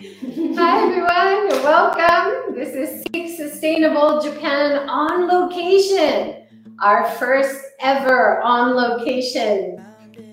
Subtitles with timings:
[0.00, 2.54] Hi everyone, welcome.
[2.54, 6.46] This is Seek Sustainable Japan on location,
[6.78, 9.84] our first ever on location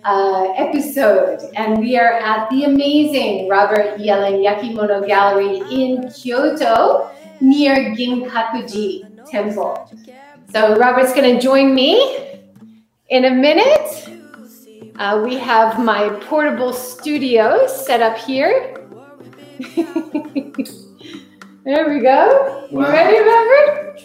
[0.05, 7.11] uh, episode, and we are at the amazing Robert Yellin Yakimono Gallery in Kyoto
[7.41, 9.91] near Ginkakuji Temple.
[10.49, 12.37] So Robert's going to join me
[13.09, 14.13] in a minute.
[14.95, 18.76] Uh, we have my portable studio set up here.
[21.65, 22.67] there we go.
[22.69, 22.91] You Wow.
[22.91, 24.03] ready, Robert?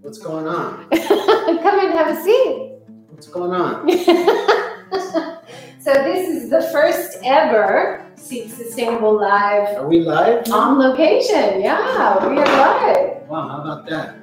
[0.00, 0.88] What's going on?
[0.90, 2.72] Come and have a seat.
[3.10, 3.86] What's going on?
[5.78, 10.50] so this is the first ever Seek Sustainable Live Are we live?
[10.50, 11.60] on location.
[11.60, 13.28] Yeah, we are live.
[13.28, 14.16] Wow, how about that?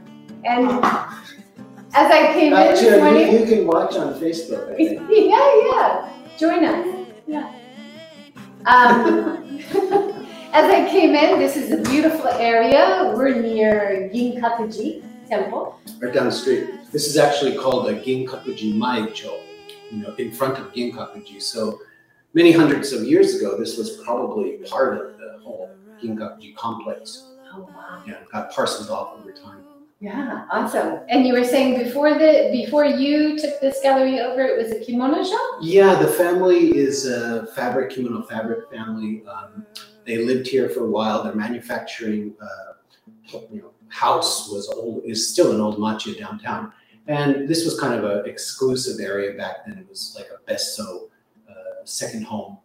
[0.45, 0.67] And
[1.93, 4.75] as I came in you, you can watch on Facebook.
[4.79, 6.09] Yeah, yeah.
[6.39, 7.07] Join us.
[7.27, 7.62] Yeah.
[8.65, 9.59] Um,
[10.53, 13.13] as I came in, this is a beautiful area.
[13.13, 15.79] We're near Ginkakuji Temple.
[15.99, 16.69] Right down the street.
[16.93, 19.37] This is actually called a Ginkakuji Maicho,
[19.91, 21.41] you know, in front of Ginkakuji.
[21.41, 21.81] So
[22.33, 25.69] many hundreds of years ago, this was probably part of the whole
[26.01, 27.31] Ginkakuji complex.
[27.53, 28.01] Oh wow.
[28.07, 29.62] Yeah, got parceled off over time.
[30.03, 30.99] Yeah, awesome.
[31.07, 34.83] And you were saying before the before you took this gallery over, it was a
[34.83, 35.59] kimono shop.
[35.61, 39.23] Yeah, the family is a fabric kimono fabric family.
[39.25, 39.65] Um,
[40.05, 41.23] they lived here for a while.
[41.23, 42.73] Their manufacturing, uh,
[43.49, 46.73] you know, house was old is still an old machi downtown,
[47.07, 49.77] and this was kind of an exclusive area back then.
[49.77, 51.07] It was like a besso,
[51.49, 52.57] uh, second home,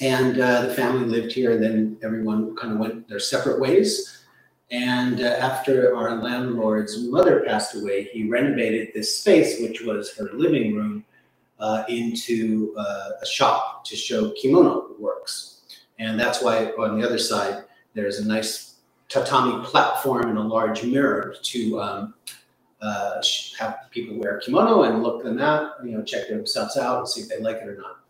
[0.00, 1.50] and uh, the family lived here.
[1.50, 4.23] And then everyone kind of went their separate ways.
[4.74, 10.30] And uh, after our landlord's mother passed away, he renovated this space, which was her
[10.32, 11.04] living room
[11.60, 15.60] uh, into uh, a shop to show kimono works.
[16.00, 17.62] And that's why on the other side,
[17.94, 22.14] there's a nice tatami platform and a large mirror to um,
[22.82, 23.22] uh,
[23.56, 27.20] have people wear kimono and look them out, you know, check themselves out and see
[27.20, 28.00] if they like it or not.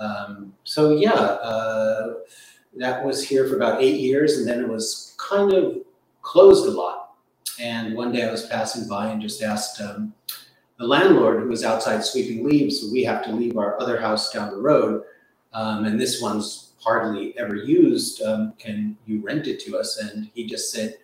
[0.00, 2.14] Um, so yeah, uh,
[2.74, 5.76] that was here for about eight years, and then it was kind of
[6.22, 7.14] closed a lot.
[7.60, 10.14] And one day I was passing by and just asked um,
[10.78, 14.50] the landlord who was outside sweeping leaves, we have to leave our other house down
[14.50, 15.04] the road,
[15.52, 18.22] um, and this one's hardly ever used.
[18.22, 19.98] Um, can you rent it to us?
[19.98, 20.96] And he just said,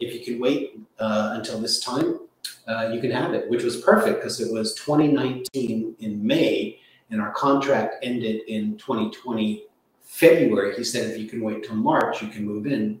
[0.00, 2.20] if you can wait uh, until this time,
[2.68, 6.78] uh, you can have it, which was perfect because it was 2019 in May,
[7.10, 9.64] and our contract ended in 2020
[10.02, 10.74] February.
[10.76, 13.00] He said, if you can wait till March, you can move in.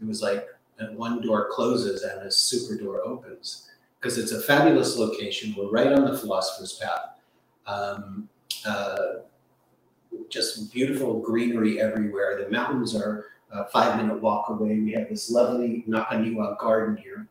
[0.00, 0.46] It was like
[0.80, 3.68] uh, one door closes and a super door opens
[4.00, 5.54] because it's a fabulous location.
[5.56, 7.16] We're right on the philosopher's path.
[7.66, 8.28] Um,
[8.66, 8.96] uh,
[10.28, 12.42] just beautiful greenery everywhere.
[12.42, 14.78] The mountains are a five minute walk away.
[14.78, 17.26] We have this lovely Nakaniwa garden here.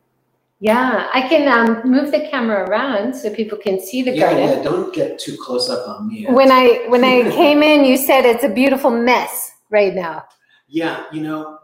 [0.60, 4.58] Yeah, I can um, move the camera around so people can see the yeah, garden.
[4.58, 6.26] yeah, don't get too close up on me.
[6.26, 10.24] When I when I came in, you said it's a beautiful mess right now.
[10.66, 11.60] Yeah, you know,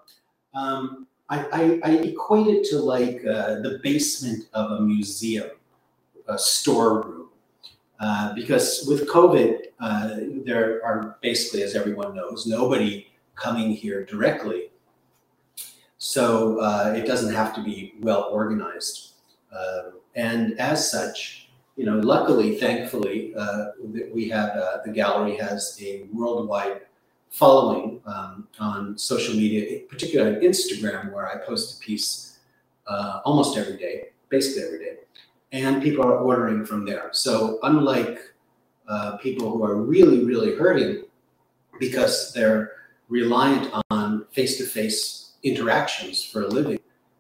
[0.54, 5.50] um, I, I, I equate it to like uh, the basement of a museum,
[6.28, 7.28] a storeroom.
[8.00, 14.70] Uh, because with COVID, uh, there are basically, as everyone knows, nobody coming here directly.
[15.98, 19.12] So uh, it doesn't have to be well organized.
[19.50, 25.36] Uh, and as such, you know, luckily, thankfully, uh, that we have uh, the gallery
[25.36, 26.82] has a worldwide
[27.34, 32.38] following um, on social media, particularly on Instagram, where I post a piece
[32.86, 34.96] uh, almost every day, basically every day,
[35.50, 37.08] and people are ordering from there.
[37.10, 38.20] So unlike
[38.88, 41.04] uh, people who are really, really hurting
[41.80, 42.70] because they're
[43.08, 46.78] reliant on face-to-face interactions for a living,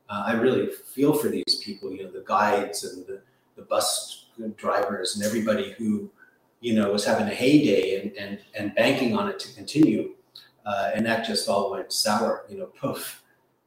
[0.08, 1.90] uh, I really feel for these people.
[1.90, 3.20] You know, the guides and the,
[3.56, 4.26] the bus
[4.56, 6.10] drivers and everybody who
[6.64, 10.14] you know, was having a heyday and, and, and banking on it to continue.
[10.64, 13.22] Uh, and that just all went sour, you know, poof.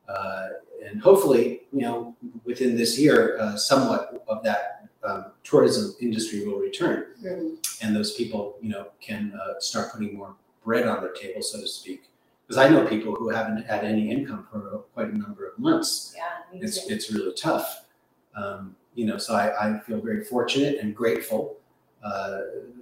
[0.09, 0.47] Uh,
[0.83, 6.57] and hopefully, you know, within this year, uh, somewhat of that um, tourism industry will
[6.57, 7.05] return.
[7.83, 10.33] And those people, you know, can uh, start putting more
[10.65, 12.09] bread on their table, so to speak.
[12.47, 16.15] Because I know people who haven't had any income for quite a number of months
[16.15, 17.85] Yeah, it's it's really tough.
[18.35, 21.57] Um, you know, so I, I feel very fortunate and grateful
[22.03, 22.39] uh,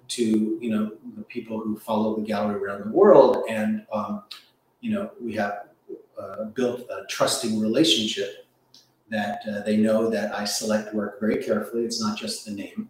[0.07, 0.23] to
[0.61, 4.23] you know the people who follow the gallery around the world, and um,
[4.81, 5.67] you know we have
[6.19, 8.45] uh, built a trusting relationship
[9.09, 11.83] that uh, they know that I select work very carefully.
[11.85, 12.89] It's not just the name.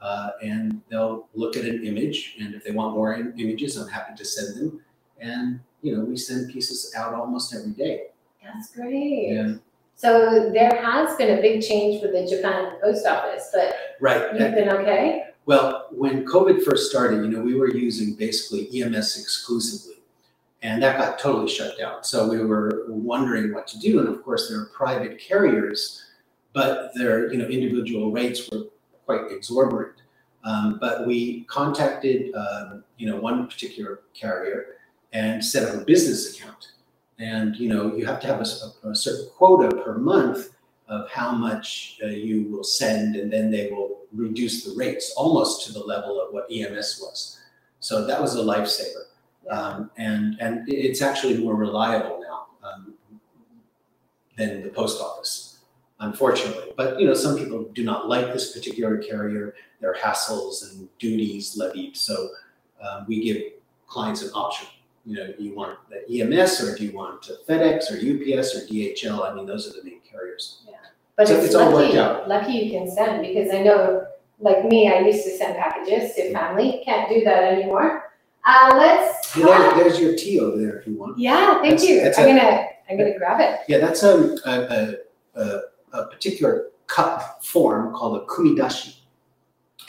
[0.00, 3.86] Uh, and they'll look at an image, and if they want more im- images, I'm
[3.88, 4.80] happy to send them.
[5.20, 8.06] and you know we send pieces out almost every day.
[8.42, 9.28] That's great.
[9.34, 9.54] Yeah.
[9.94, 14.22] So there has been a big change with the Japan Post Office, but Right.
[14.34, 15.26] you've been okay?
[15.44, 19.96] Well, when COVID first started, you know, we were using basically EMS exclusively,
[20.62, 22.04] and that got totally shut down.
[22.04, 26.04] So we were wondering what to do, and of course, there are private carriers,
[26.52, 28.66] but their you know individual rates were
[29.04, 29.96] quite exorbitant.
[30.44, 34.76] Um, but we contacted um, you know one particular carrier
[35.12, 36.68] and set up a business account,
[37.18, 40.50] and you know you have to have a certain quota per month
[40.86, 45.66] of how much uh, you will send, and then they will reduce the rates almost
[45.66, 47.38] to the level of what EMS was.
[47.80, 49.06] So that was a lifesaver,
[49.50, 52.94] um, and and it's actually more reliable now um,
[54.36, 55.58] than the post office,
[55.98, 56.72] unfortunately.
[56.76, 59.54] But you know, some people do not like this particular carrier.
[59.80, 62.28] There are hassles and duties levied, so
[62.80, 63.42] um, we give
[63.88, 64.68] clients an option.
[65.04, 68.60] You know, do you want the EMS or do you want FedEx or UPS or
[68.72, 69.28] DHL?
[69.28, 70.62] I mean, those are the main carriers.
[71.16, 72.28] But So it's it's all worked lucky, out.
[72.28, 74.06] lucky you can send because I know,
[74.40, 76.82] like me, I used to send packages to family.
[76.84, 78.12] Can't do that anymore.
[78.44, 81.18] Uh, let's Hey, there, there's your tea over there if you want.
[81.18, 82.00] Yeah, thank That's- you.
[82.00, 83.60] that's I'm a- gonna, I'm gonna grab it.
[83.68, 84.50] Yeah, that's um, a,
[85.36, 85.60] a, a,
[85.92, 88.96] a particular cup form called a kumidashi.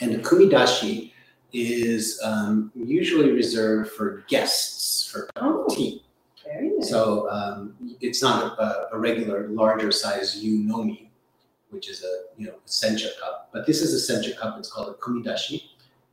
[0.00, 1.12] And a kumidashi
[1.52, 6.02] is um, usually reserved for guests for Oh, tea.
[6.44, 6.90] very nice.
[6.90, 11.08] So um, it's not a, a regular larger size yunomi,
[11.74, 13.50] which is a you know a sencha cup.
[13.52, 14.58] But this is a sencha cup.
[14.58, 15.62] It's called a kumidashi,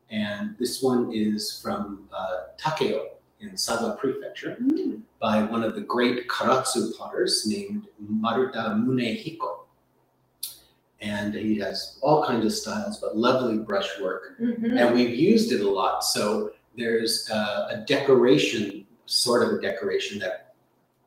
[0.09, 3.07] and this one is from uh, Takeo
[3.39, 7.87] in Saga Prefecture Mm, by one of the great karatsu potters named
[8.21, 9.59] Maruta Munehiko.
[11.01, 14.39] And he has all kinds of styles, but lovely brushwork.
[14.39, 14.79] mhm.
[14.79, 16.03] And we've used it a lot.
[16.03, 20.53] So there's uh, a decoration, sort of a decoration that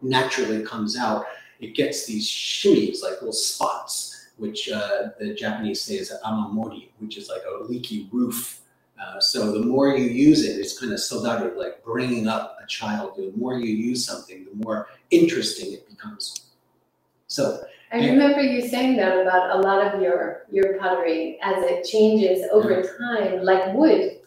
[0.02, 1.26] naturally comes out.
[1.60, 7.16] It gets these shimmies, like little spots, which uh, the Japanese say is amamori, which
[7.16, 8.60] is like a leaky roof.
[9.00, 12.66] Uh, so the more you use it, it's kind of sodaru, like bringing up a
[12.66, 13.16] child.
[13.16, 16.46] The more you use something, the more interesting it becomes.
[17.26, 21.84] So I remember you saying that about a lot of your, your pottery as it
[21.84, 24.18] changes over time, like wood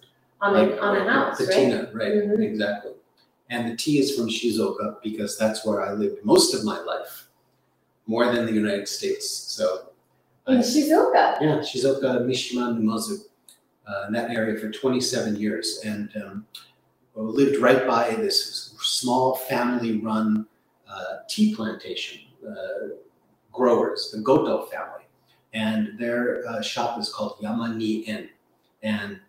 [0.42, 1.50] on a, like- on a like house, right?
[1.50, 2.14] patina, right?
[2.14, 2.40] Mhm.
[2.42, 2.92] Exactly.
[3.50, 7.30] And the tea is from Shizuoka because that's where I lived most of my life,
[8.06, 9.30] more than the United States.
[9.30, 9.90] So,
[10.48, 11.42] In Shizuoka.
[11.42, 13.26] yeah, Shizuoka, Mishima, Numazu,
[13.86, 16.46] uh, in that area for 27 years, and um,
[17.16, 20.46] lived right by this small family-run
[20.90, 22.96] uh, tea plantation uh,
[23.52, 25.06] growers, the Goto family,
[25.54, 28.30] and their uh, shop is called Yamani Inn,
[28.84, 29.20] and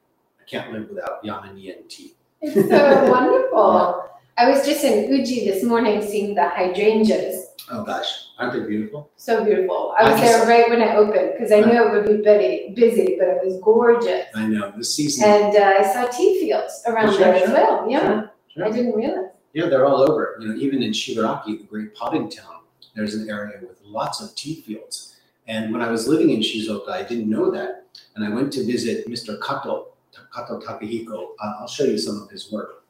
[0.41, 2.15] I can't live without Yamani Inn tea.
[2.43, 4.05] It's so wonderful.
[4.37, 7.48] I was just in Uji this morning seeing the hydrangeas.
[7.71, 8.07] Oh gosh,
[8.39, 9.11] aren't they beautiful?
[9.17, 9.95] So beautiful.
[9.99, 12.73] I was I there right when it opened because I knew it would be busy,
[12.75, 14.27] busy, but it was gorgeous.
[14.35, 15.29] I know the season.
[15.29, 17.53] And uh, I saw tea fields around Sure, there as sure.
[17.53, 17.91] well.
[17.91, 18.65] Yeah, Sure, sure.
[18.67, 19.31] I didn't realize.
[19.53, 20.39] Yeah, they're all over.
[20.41, 22.61] You know, even in Shigaraki, the great potting town,
[22.95, 25.17] there's an area with lots of tea fields.
[25.47, 27.87] And when I was living in Shizuoka, I didn't know that.
[28.15, 29.41] And I went to visit Mr.
[29.43, 29.89] Kato,
[30.35, 31.31] Kato Takehiko.
[31.43, 32.85] Uh, I'll show you some of his work.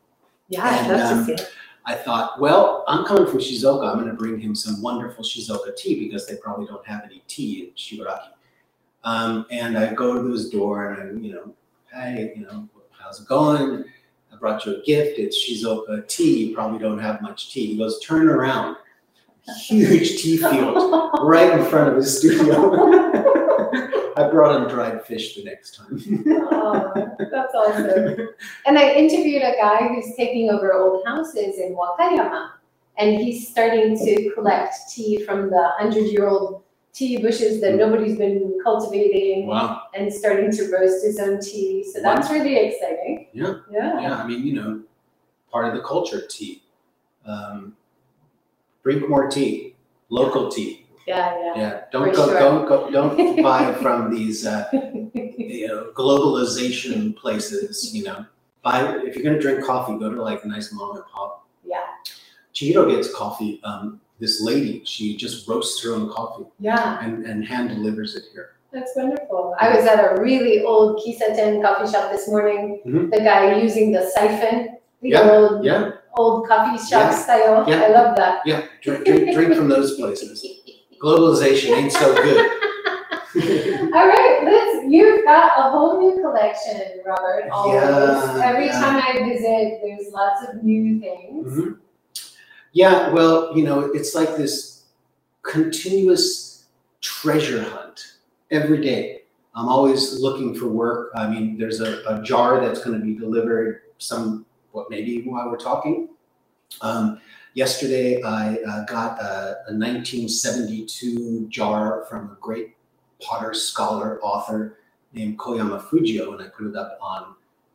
[0.48, 1.50] Yeah, I'd And, love um, to see it.
[1.88, 3.88] I thought, well, I'm coming from Shizuoka.
[3.90, 7.22] I'm going to bring him some wonderful Shizuoka tea because they probably don't have any
[7.28, 8.28] tea in Shigaraki.
[9.04, 11.54] Um, and I go to his door and I, you know,
[11.90, 13.86] hey, you know, how's it going?
[14.30, 15.18] I brought you a gift.
[15.18, 16.48] It's Shizuoka tea.
[16.48, 17.68] You probably don't have much tea.
[17.68, 18.76] He goes, turn around.
[19.62, 23.34] Huge tea field right in front of his studio.
[24.18, 26.24] I brought him dried fish the next time.
[26.50, 26.92] oh,
[27.30, 28.28] that's awesome.
[28.66, 32.50] And I interviewed a guy who's taking over old houses in Wakayama,
[32.96, 39.46] and he's starting to collect tea from the hundred-year-old tea bushes that nobody's been cultivating,
[39.46, 39.82] wow.
[39.94, 41.84] and starting to roast his own tea.
[41.92, 43.28] So that's really exciting.
[43.32, 43.60] Yeah.
[43.70, 44.00] Yeah.
[44.00, 44.82] Yeah, I mean, you know,
[45.52, 46.64] part of the culture, tea.
[47.24, 47.76] Um,
[48.82, 49.76] drink more tea,
[50.08, 50.87] local tea.
[51.08, 51.36] Yeah.
[51.42, 51.54] Yeah.
[51.56, 52.38] Yeah, don't For go, sure.
[52.38, 57.94] don't go, don't buy from these, uh, you know, globalization places.
[57.94, 58.26] You know,
[58.62, 61.46] buy if you're gonna drink coffee, go to like a nice mom and pop.
[61.64, 61.80] Yeah.
[62.54, 63.60] Chihiro gets coffee.
[63.64, 66.98] Um, this lady, she just roasts her own coffee Yeah.
[67.04, 68.56] and, and hand delivers it here.
[68.72, 69.54] That's wonderful.
[69.60, 72.82] I was at a really old Kissaten coffee shop this morning.
[72.84, 73.10] Mhm.
[73.12, 77.64] The guy using the siphon, the Yeah, old Yeah, old coffee shop Yeah, style.
[77.68, 77.82] yeah.
[77.84, 78.42] I love that.
[78.44, 80.44] yeah, drink, drink, drink from those places.
[81.00, 82.50] Globalization ain't so good.
[83.94, 84.86] All right, let's.
[84.90, 87.50] You've got a whole new collection, Robert.
[87.50, 87.74] Always.
[87.82, 88.80] Yeah, Every yeah.
[88.80, 91.52] time I visit, there's lots of new things.
[91.52, 91.78] Mhm.
[92.72, 94.84] Yeah, well, you know, it's like this
[95.42, 96.66] continuous
[97.00, 98.14] treasure hunt
[98.50, 99.22] every day.
[99.54, 101.10] I'm always looking for work.
[101.14, 105.50] I mean, there's a, a jar that's going to be delivered some, what, maybe while
[105.50, 106.08] we're talking.
[106.80, 107.20] Um,
[107.58, 112.76] yesterday, I uh, got a, a 1972 jar from a great
[113.20, 114.78] potter, scholar, author
[115.12, 117.34] named Koyama Fujio, and I put it up on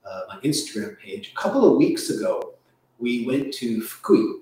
[0.09, 1.33] uh, my Instagram page.
[1.35, 2.53] A couple of weeks ago,
[2.97, 4.39] we went to Fukui,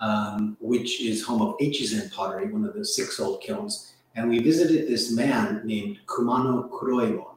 [0.00, 3.92] um, which is home of Echizen pottery, one of the six old kilns.
[4.16, 7.34] And we visited this man named Kumano Kuroemon.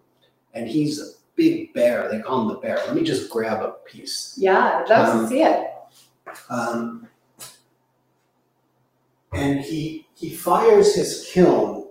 [0.54, 2.10] And he's a big bear.
[2.10, 2.78] They call him the bear.
[2.88, 4.36] Let me just grab a piece.
[4.38, 5.70] Yeah, I'd love Um, to see it.
[6.50, 7.08] Um,
[9.34, 11.88] and he, he fires his kiln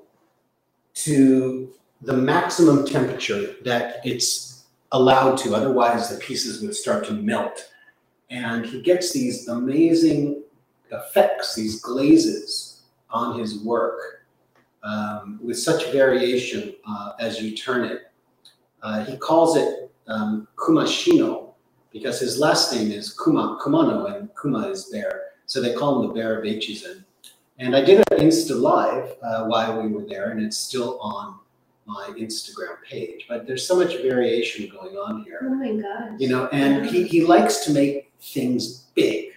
[0.94, 1.72] to
[2.02, 5.54] the maximum temperature that it's allowed to.
[5.54, 7.70] Otherwise, the pieces would start to melt.
[8.30, 10.42] And he gets these amazing
[10.90, 14.26] effects, these glazes on his work
[14.82, 18.12] um, with such variation uh, as you turn it.
[18.82, 21.52] Uh, he calls it um, Kumashino
[21.92, 25.22] because his last name is Kuma, Kumano, and Kuma is bear.
[25.46, 27.04] So they call him the bear of Echizen.
[27.58, 31.36] And I did an Insta Live uh, while we were there, and it's still on
[31.86, 33.26] my Instagram page.
[33.28, 36.12] But there's so much variation going on here Oh my gosh.
[36.18, 39.32] you know and he, he likes to make things big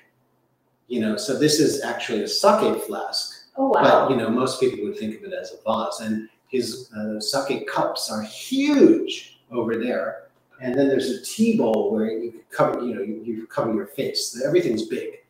[0.88, 3.82] you know so this is actually a sake flask Oh wow.
[3.82, 7.20] but you know most people would think of it as a vase and his uh,
[7.20, 10.28] sake cups are huge over there
[10.62, 13.88] and then there's a tea bowl where you cover you know you, you cover your
[13.88, 15.24] face everything's big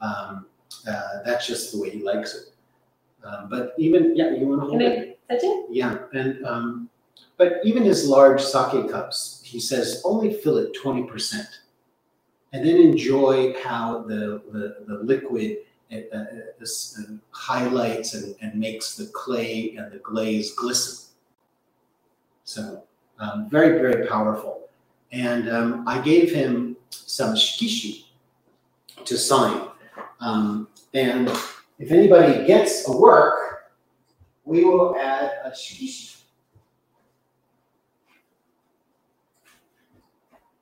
[0.00, 0.46] um,
[0.88, 2.44] uh, that's just the way he likes it.
[3.26, 5.18] Um, but even yeah you want to hold Can it?
[5.30, 5.66] I touch it?
[5.70, 6.90] yeah, and um,
[7.36, 11.48] but even his large sake cups, he says only fill it twenty percent,
[12.52, 15.58] and then enjoy how the the, the liquid
[15.92, 16.24] uh, uh,
[16.58, 21.10] this, uh, highlights and, and makes the clay and the glaze glisten.
[22.44, 22.84] So
[23.18, 24.68] um, very very powerful,
[25.12, 28.04] and um, I gave him some shikishi
[29.04, 29.68] to sign,
[30.24, 31.28] um, and
[31.78, 33.44] if anybody gets a work
[34.44, 36.16] we will add a shikishi.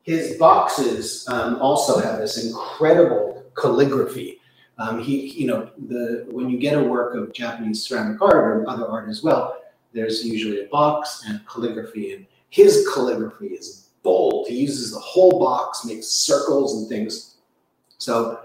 [0.03, 4.41] His boxes um, also have this incredible calligraphy.
[4.79, 8.69] Um, he, you know, the when you get a work of Japanese ceramic art or
[8.69, 9.59] other art as well,
[9.93, 14.49] there's usually a box and calligraphy, and his calligraphy is bold.
[14.49, 17.37] He uses the whole box, makes circles and things.
[17.99, 18.41] So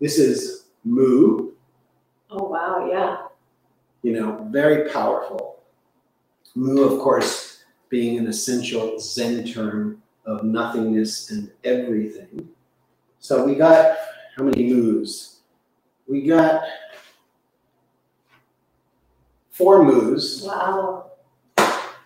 [0.00, 1.52] this is Mu,
[2.30, 3.26] Oh wow, yeah.
[4.02, 5.58] you know, very powerful.
[6.54, 12.48] Mu, of course, being an essential Zen term of nothingness and everything.
[13.18, 13.96] So we got
[14.36, 15.40] how many moos?
[16.08, 16.62] We got
[19.50, 21.10] four moos Wow.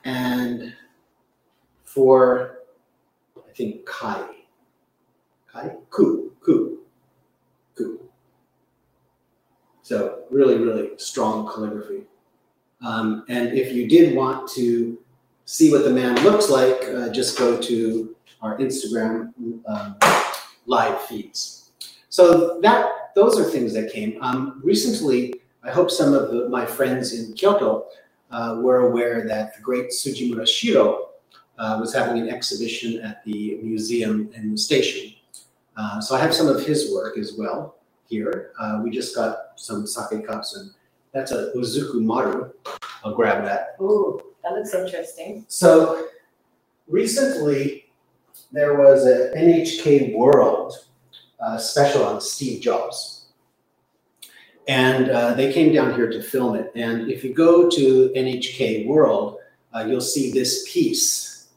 [0.05, 0.75] and
[1.85, 2.59] four,
[3.37, 4.25] I think, kai.
[5.53, 5.77] Kai?
[5.91, 6.79] Ku, ku,
[7.77, 8.01] ku.
[9.85, 12.05] So really, really strong calligraphy.
[12.81, 14.99] Um, and if you did want to
[15.45, 19.35] see what the man looks like, uh, just go to our Instagram
[19.67, 19.97] um,
[20.65, 21.73] live feeds.
[22.09, 24.17] So that those are things that came.
[24.23, 27.85] Um, recently, I hope some of the, my friends in Kyoto
[28.31, 31.11] uh, were aware that the great Tsujimura Shiro
[31.59, 35.15] uh, was having an exhibition at the museum in the station.
[35.77, 37.77] Uh, so I have some of his work as well
[38.09, 38.53] here.
[38.59, 40.71] Uh, we just got some sake cups, and
[41.13, 42.53] that's a Uzukumaru.
[43.05, 43.77] I'll grab that.
[43.81, 45.45] Ooh, that looks interesting.
[45.49, 46.09] So
[46.89, 47.87] recently,
[48.53, 50.75] there was a NHK World
[51.41, 53.27] uh, special on Steve Jobs.
[54.67, 56.73] And uh, they came down here to film it.
[56.75, 59.39] And if you go to NHK World,
[59.75, 61.49] uh, you'll see this piece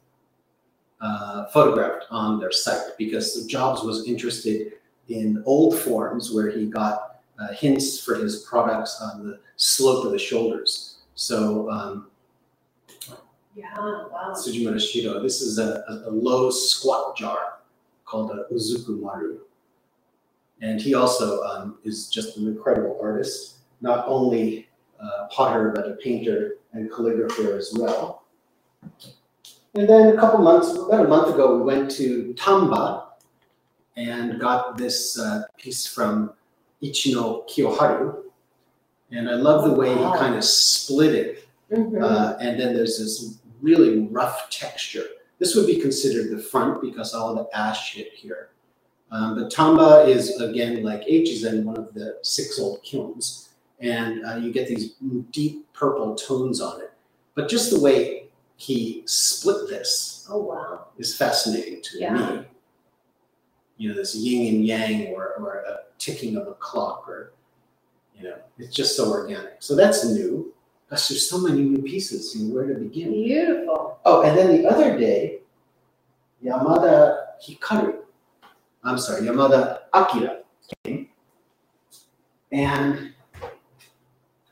[0.99, 4.73] uh, photographed on their site because Jobs was interested
[5.07, 10.11] in old forms where he got uh, hints for his products on the slope of
[10.11, 10.97] the shoulders.
[11.15, 12.07] So um,
[13.55, 14.33] Yeah, wow.
[14.33, 15.21] Tsujimura Shiro.
[15.21, 17.59] This is a, a, low squat jar
[18.05, 19.39] called a Uzukumaru.
[20.61, 25.93] And he also um, is just an incredible artist, not only a potter, but a
[25.95, 28.25] painter and calligrapher as well.
[29.75, 33.09] And then a couple months, about a month ago, we went to Tamba
[33.95, 36.33] and got this uh, piece from
[36.83, 38.23] Ichino Kiyoharu.
[39.11, 42.01] And I love the way he kind of split it Mhm.
[42.01, 45.03] Uh, and then there's this really rough texture.
[45.39, 48.49] This would be considered the front because all the ash hit here.
[49.11, 54.35] Um, but Tamba is again like Echizen, one of the six old kilns, and uh,
[54.35, 54.95] you get these
[55.31, 56.91] deep purple tones on it.
[57.35, 60.87] But just the way he split this oh wow.
[60.97, 62.13] is fascinating to Yeah.
[62.13, 62.45] me.
[63.77, 67.33] You know, this yin and yang, or, or a ticking of a clock, or
[68.17, 69.55] you know, it's just so organic.
[69.59, 70.53] So that's new.
[70.89, 72.35] Gosh, there's so many new pieces.
[72.35, 73.11] You know, where to begin?
[73.11, 73.99] Beautiful.
[74.05, 75.39] Oh, and then the other day,
[76.43, 77.97] Yamada Hikaru,
[78.83, 80.39] I'm sorry, Yamada Akira
[80.85, 81.09] came,
[82.51, 83.13] and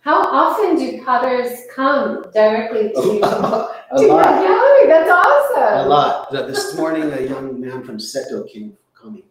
[0.01, 4.87] How often do cutters come directly to, a to your gallery?
[4.87, 5.85] That's awesome.
[5.85, 6.31] A lot.
[6.31, 9.23] This morning, a young man from Seto came coming.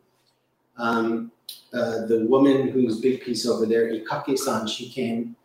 [0.77, 1.33] Um,
[1.73, 5.37] uh, the woman whose big piece over there, Ikake-san, she came.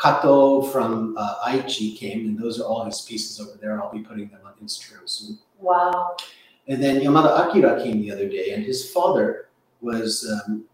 [0.00, 3.80] Kato from uh, Aichi came, and those are all his pieces over there.
[3.80, 5.38] I'll be putting them on Instagram soon.
[5.60, 6.16] Wow.
[6.66, 9.48] And then Yamada Akira came the other day, and his father
[9.80, 10.64] was um,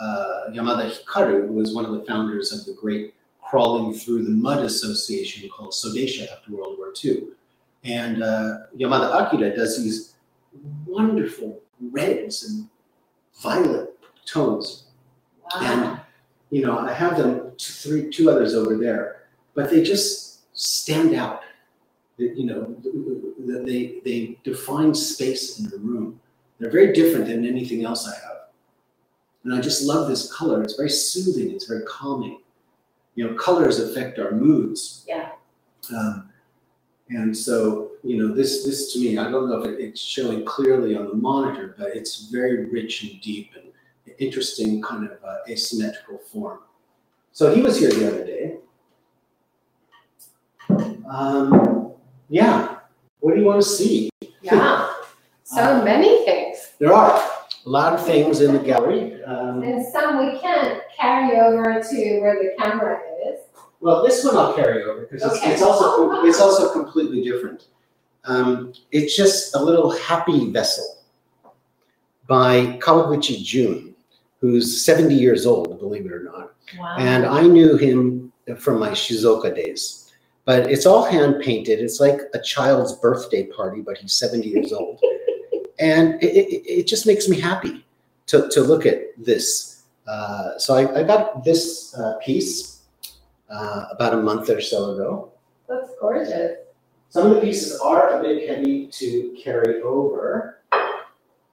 [0.00, 4.30] uh, Yamada Hikaru, who was one of the founders of the great crawling through the
[4.30, 7.28] mud association called Sodeisha after World War II.
[7.84, 10.14] And uh, Yamada Akira does these
[10.86, 12.68] wonderful reds and
[13.42, 14.84] violet tones.
[15.54, 16.00] Wow.
[16.50, 21.14] You know, I have them t- three, two others over there, but they just stand
[21.14, 21.42] out.
[22.18, 22.94] You know, th-
[23.46, 26.20] th- they they define space in the room.
[26.58, 28.36] They're very different than anything else I have,
[29.44, 30.62] and I just love this color.
[30.62, 31.54] It's very soothing.
[31.54, 32.40] It's very calming.
[33.16, 35.04] You know, colors affect our moods.
[35.06, 35.32] Yeah.
[35.94, 36.25] Um,
[37.08, 40.44] and so, you know, this this to me, I don't know if it, it's showing
[40.44, 43.66] clearly on the monitor, but it's very rich and deep and
[44.18, 46.60] interesting kind of uh, asymmetrical form.
[47.32, 48.56] So he was here the other day.
[51.08, 51.92] Um,
[52.28, 52.78] yeah.
[53.20, 54.10] What do you want to see?
[54.42, 54.92] Yeah.
[55.44, 56.72] So many things.
[56.78, 57.22] There are
[57.66, 59.22] a lot of things in the gallery.
[59.24, 63.40] Um, And some we can't carry over to where the camera is.
[63.80, 65.52] Well, this one I'll carry over because it's, Okay.
[65.52, 67.68] it's also it's also completely different.
[68.24, 70.98] Um, it's just a little happy vessel
[72.26, 73.94] by Kawaguchi Jun,
[74.40, 76.54] who's 70 years old, believe it or not.
[76.78, 76.96] Wow.
[76.98, 80.12] And I knew him from my Shizuoka days.
[80.44, 81.80] But it's all hand painted.
[81.80, 85.00] It's like a child's birthday party, but he's 70 years old.
[85.78, 87.84] And it, it, it just makes me happy
[88.28, 89.82] to, to look at this.
[90.08, 92.75] Uh, so I, I got this uh, piece
[93.50, 95.32] uh, about a month or so ago.
[95.68, 96.58] That's gorgeous.
[97.08, 100.60] Some of the pieces are a bit heavy to carry over,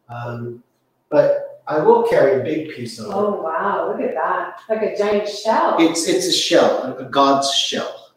[0.10, 0.63] um,
[1.10, 3.13] but I will carry a big piece over.
[3.13, 4.60] Oh wow, look at that.
[4.69, 5.77] Like a giant shell.
[5.79, 8.12] It's it's a shell, a- god's shell.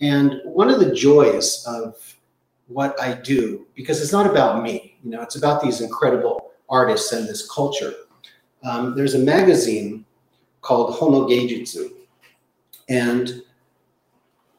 [0.00, 1.96] And one of the joys of
[2.68, 7.12] what I do, because it's not about me, you know, it's about these incredible artists
[7.12, 7.92] and this culture.
[8.62, 10.04] Um, there's a magazine
[10.62, 11.90] called Hono Geijutsu,
[12.90, 13.42] and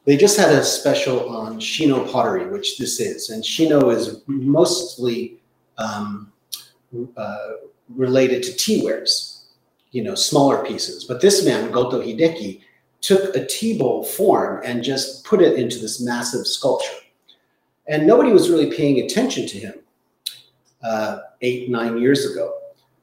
[0.04, 3.30] they just had a special on Shino pottery, which this is.
[3.30, 5.36] And Shino is mostly
[5.78, 6.32] um,
[7.16, 7.48] uh,
[7.94, 9.46] related to tea wares,
[9.92, 11.04] you know, smaller pieces.
[11.04, 12.62] But this man, Goto Hideki,
[13.00, 16.88] took a tea bowl form and just put it into this massive sculpture.
[17.86, 19.74] And nobody was really paying attention to him
[20.82, 22.54] uh, eight, nine years ago.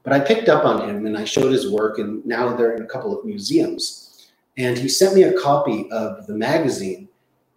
[0.04, 2.82] But I picked up on him and I showed his work, and now they're in
[2.82, 4.09] a couple of museums.
[4.58, 7.08] And he sent me a copy of the magazine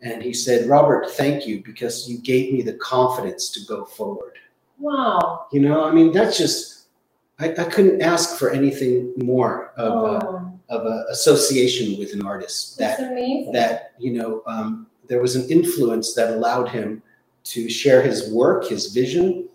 [0.02, 4.38] and he said, Robert, thank you because you gave me the confidence to go forward.
[4.78, 5.46] wow.
[5.52, 6.86] You know, I mean, that's just,
[7.38, 12.78] I, I couldn't ask for anything more of, oh, of a association with an artist
[12.78, 13.52] that's that, amazing.
[13.52, 17.02] that, you know, um, there was an influence that allowed him
[17.44, 19.48] to share his work, his vision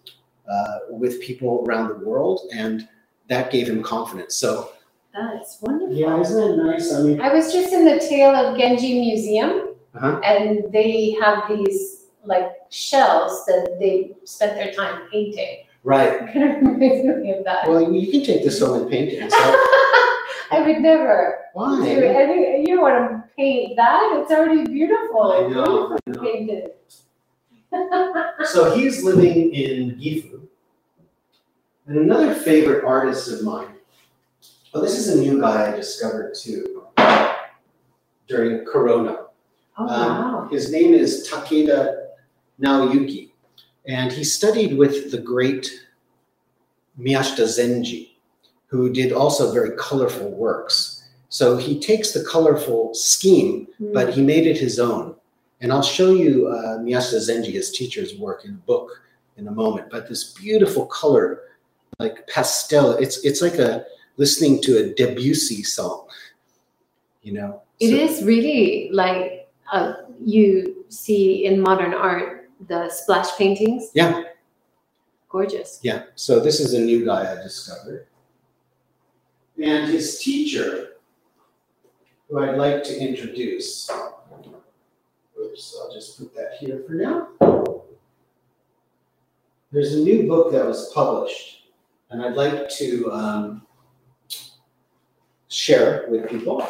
[0.50, 2.42] uh, with people around the world.
[2.54, 2.88] And
[3.28, 4.36] that gave him confidence.
[4.36, 4.72] So,
[5.18, 5.96] That's wonderful.
[5.96, 6.94] yeah, isn't it nice?
[6.94, 10.20] I mean, I was just in the Tale of Genji Museum, Uh-huh.
[10.24, 15.64] and they have these like shells that they spent their time painting.
[15.84, 16.20] right.
[16.34, 17.68] Kind of reminds me of that.
[17.68, 19.32] Well, you can take this home and paint it.
[19.32, 19.38] So,
[20.52, 21.88] I would never do why?
[21.88, 22.68] it.
[22.68, 24.20] You don't want to paint that.
[24.22, 25.24] It's already beautiful.
[25.34, 26.22] I know, I know.
[26.22, 26.72] painted.
[28.46, 30.40] So he's living in Gifu.
[31.88, 33.74] And another favorite artist of mine,
[34.78, 36.84] well, this is a new guy I discovered too
[38.28, 39.26] during Corona.
[39.80, 40.48] Oh Um, wow.
[40.52, 42.10] His name is Takeda
[42.62, 43.32] Naoyuki,
[43.88, 45.68] and he studied with the great
[47.00, 48.10] Miyashita Zenji,
[48.68, 51.10] who did also very colorful works.
[51.30, 55.16] So he takes the colorful scheme, but he made it his own.
[55.60, 58.92] And I'll show you uh, Miyashita Zenji, his teacher's work in a book
[59.38, 59.90] in a moment.
[59.90, 61.42] But this beautiful color,
[61.98, 63.88] like pastel, it's it's like a
[64.18, 66.08] listening to a Debussy song.
[67.22, 73.36] You know, It So- is really like uh, you see in modern art the splash
[73.38, 73.92] paintings.
[73.94, 74.24] Yeah.
[75.30, 75.80] Gorgeous.
[75.84, 78.08] Yeah, so this is a new guy I discovered.
[79.62, 80.94] And his teacher,
[82.30, 83.90] who I'd like to introduce.
[85.40, 87.28] Oops, I'll just put that here for now.
[89.72, 91.68] There's a new book that was published,
[92.10, 93.67] and I'd like to um,
[95.58, 96.68] share it with people.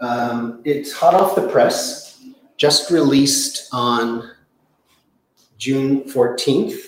[0.00, 2.22] Um, it's hot off the press,
[2.56, 4.30] just released on
[5.58, 6.78] June 14th.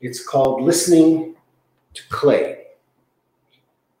[0.00, 1.36] It's called Listening
[1.94, 2.64] to Clay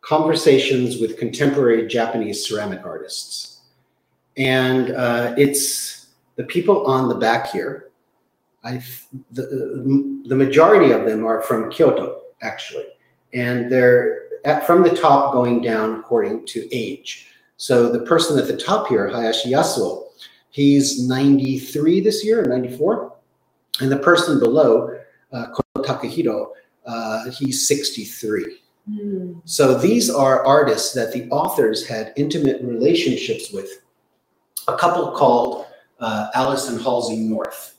[0.00, 3.60] Conversations with Contemporary Japanese Ceramic Artists.
[4.36, 7.85] And uh, it's the people on the back here.
[8.66, 8.82] I,
[9.30, 12.86] the, the majority of them are from Kyoto, actually.
[13.32, 17.28] And they're at, from the top going down according to age.
[17.58, 20.08] So the person at the top here, Hayashi Yasuo,
[20.50, 23.14] he's 93 this year, 94.
[23.80, 24.98] And the person below,
[25.32, 26.48] uh, Kono Takahiro,
[26.86, 28.58] uh, he's 63.
[28.90, 29.40] Mm.
[29.44, 33.82] So these are artists that the authors had intimate relationships with.
[34.68, 35.66] A couple called
[36.00, 37.75] uh, Alice and Halsey North.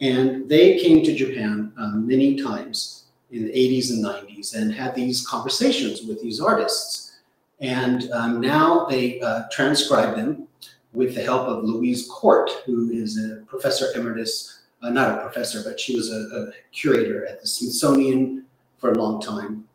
[0.00, 4.94] And they came to Japan um, many times in the 80s and 90s and had
[4.94, 7.18] these conversations with these artists.
[7.60, 10.46] And um, now they uh, transcribe them
[10.92, 15.62] with the help of Louise Cort, who is a professor emeritus, uh, not a professor,
[15.64, 18.44] but she was a, a curator at the Smithsonian
[18.78, 19.66] for a long time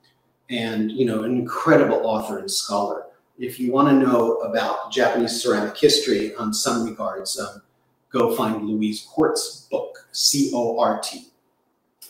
[0.52, 3.06] and you know an incredible author and scholar.
[3.40, 7.64] If you want to know about Japanese ceramic history on some regards, um,
[8.12, 11.28] go find Louise Cort's book, C O R T.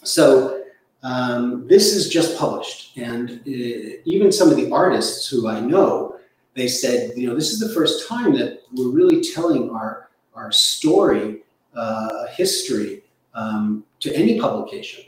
[0.03, 0.63] So
[1.03, 6.17] um, this is just published, and uh, even some of the artists who I know,
[6.55, 10.51] they said, you know, this is the first time that we're really telling our our
[10.51, 11.43] story,
[11.75, 15.05] uh, history um, to any publication.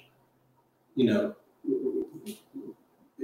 [0.95, 1.35] You know,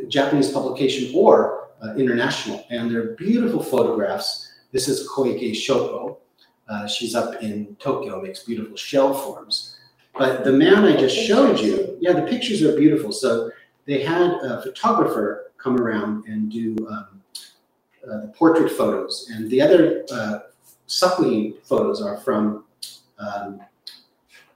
[0.08, 4.52] Japanese publication or uh, international, and they're beautiful photographs.
[4.72, 6.18] This is Koike Shoko.
[6.70, 9.78] Uh, she's up in Tokyo, makes beautiful shell forms.
[10.18, 13.12] But the man I just showed you, yeah, the pictures are beautiful.
[13.12, 13.52] So
[13.86, 17.22] they had a photographer come around and do um,
[18.08, 20.40] uh, the portrait photos, and the other uh,
[21.64, 22.64] photos are from
[23.20, 23.62] um,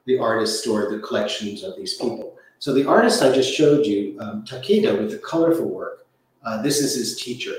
[0.06, 2.38] the artists or the collections of these people.
[2.60, 6.06] So the artist I just showed you, um, Takeda, with the colorful work,
[6.46, 7.56] uh, this is his teacher.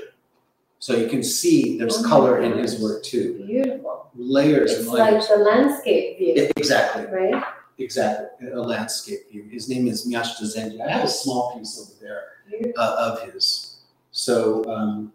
[0.85, 3.43] So you can see there's Oh color in his work too.
[3.47, 4.11] Beautiful.
[4.13, 5.27] Layers It's and like layers.
[5.29, 7.43] the landscape view, exactly, right?
[7.79, 8.49] exactly.
[8.51, 9.45] A landscape view.
[9.49, 10.79] His name is Miyashita Zenji.
[10.79, 13.77] I have a small piece over there uh, of his.
[14.11, 15.11] So, um,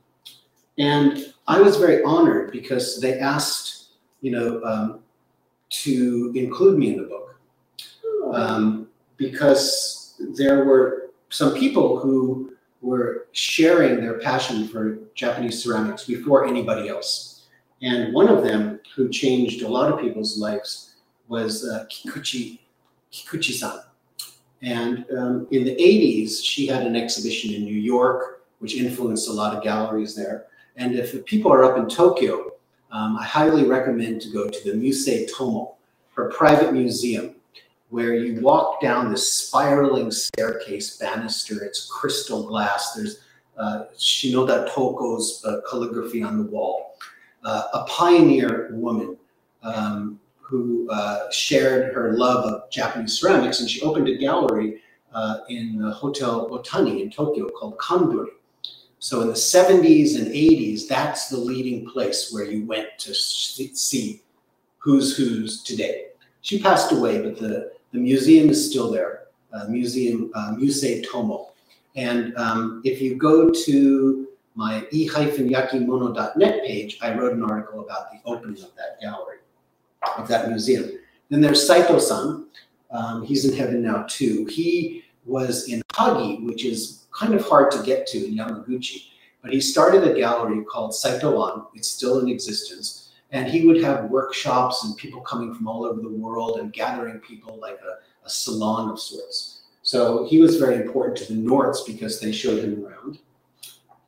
[0.76, 3.90] and I was very honored because they asked,
[4.22, 4.98] you know, um,
[5.85, 7.38] to include me in the book
[8.35, 12.49] um, because there were some people who
[12.80, 17.46] were sharing their passion for Japanese ceramics before anybody else.
[17.82, 20.96] And one of them who changed a lot of people's lives
[21.28, 22.60] was uh, Kikuchi,
[23.12, 23.80] Kikuchi-san.
[24.62, 29.32] And um, in the 80s, she had an exhibition in New York, which influenced a
[29.32, 30.46] lot of galleries there.
[30.76, 32.52] And if people are up in Tokyo,
[32.92, 35.76] um, I highly recommend to go to the Musée Tomo,
[36.14, 37.36] her private museum,
[37.90, 41.62] where you walk down this spiraling staircase banister.
[41.64, 42.94] It's crystal glass.
[42.94, 43.20] There's
[43.59, 46.96] uh, Shinoda Toko's uh, calligraphy on the wall.
[47.44, 49.16] Uh, a pioneer woman
[49.62, 54.81] um, who uh, shared her love of Japanese ceramics, and she opened a gallery
[55.12, 58.29] uh, in the Hotel Otani in Tokyo called Kandori.
[59.00, 64.22] So in the 70s and 80s, that's the leading place where you went to see
[64.79, 66.07] who's who's today.
[66.42, 71.53] She passed away, but the, the museum is still there, uh, Museum uh, Musée Tomo.
[71.96, 78.18] And um, if you go to my e-yakimono.net page, I wrote an article about the
[78.24, 79.38] opening of that gallery,
[80.16, 80.90] of that museum.
[81.31, 82.46] Then there's Saito-san.
[82.90, 84.46] Um, he's in heaven now too.
[84.46, 89.05] He was in Hagi, which is kind of hard to get to in Yamaguchi,
[89.42, 91.66] but he started a gallery called Saito-an.
[91.74, 92.99] It's still in existence.
[93.32, 97.20] And he would have workshops and people coming from all over the world and gathering
[97.20, 99.60] people like a, a salon of sorts.
[99.82, 103.18] So he was very important to the Norths because they showed him around.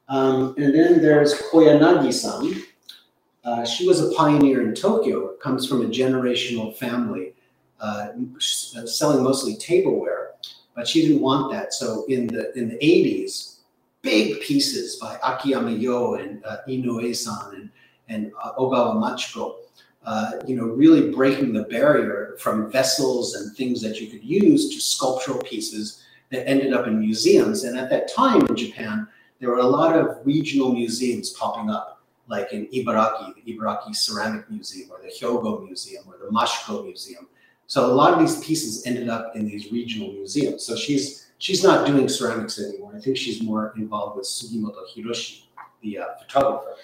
[0.08, 2.62] Um, and then there's Koyanagi-san.
[3.44, 7.35] Uh, she was a pioneer in Tokyo, comes from a generational family,
[7.80, 8.08] uh,
[8.38, 10.32] selling mostly tableware,
[10.76, 11.72] but she didn't want that.
[11.72, 13.56] So in the in the 80s,
[14.02, 17.70] big pieces by Akiyama Yo and uh, Inoue-san and,
[18.08, 19.56] and uh, Ogawa Machiko,
[20.04, 24.74] uh, you know, really breaking the barrier from vessels and things that you could use
[24.74, 27.64] to sculptural pieces that ended up in museums.
[27.64, 29.06] And at that time in Japan,
[29.38, 34.48] there were a lot of regional museums popping up, like in Ibaraki, the Ibaraki Ceramic
[34.50, 37.28] Museum, or the Hyogo Museum, or the Mashiko Museum.
[37.66, 40.64] So a lot of these pieces ended up in these regional museums.
[40.64, 42.92] So she's she's not doing ceramics anymore.
[42.94, 45.42] I think she's more involved with Sugimoto Hiroshi,
[45.80, 46.74] the uh, photographer.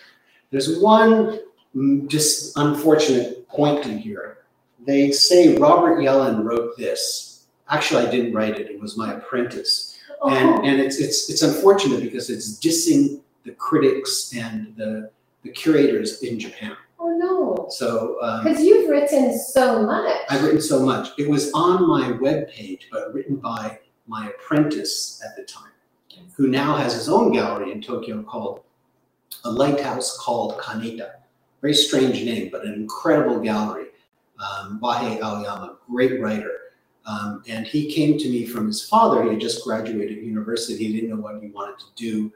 [0.51, 1.41] There's one
[1.75, 4.39] mm, just unfortunate point in here.
[4.87, 7.47] They say Robert Yellin wrote this.
[7.69, 8.71] Actually, I didn't write it.
[8.71, 13.53] It was my apprentice Oh, and and it's it's it's unfortunate because it's dissing the
[13.53, 15.11] critics and the
[15.45, 16.77] the curators in Japan.
[16.99, 17.69] oh no.
[17.71, 20.13] So um, Because you've written so much.
[20.29, 21.11] I've written so much.
[21.19, 25.71] It was on my webpage, but written by my apprentice at the time,
[26.37, 28.63] who now has his own gallery in Tokyo called
[29.45, 31.13] a lighthouse called Kaneda.
[31.61, 33.87] Very strange name, but an incredible gallery.
[34.39, 36.53] Um, Wahei Aoyama, great writer.
[37.07, 39.23] Um, and he came to me from his father.
[39.25, 40.87] He had just graduated university.
[40.87, 42.33] He didn't know what he wanted to do.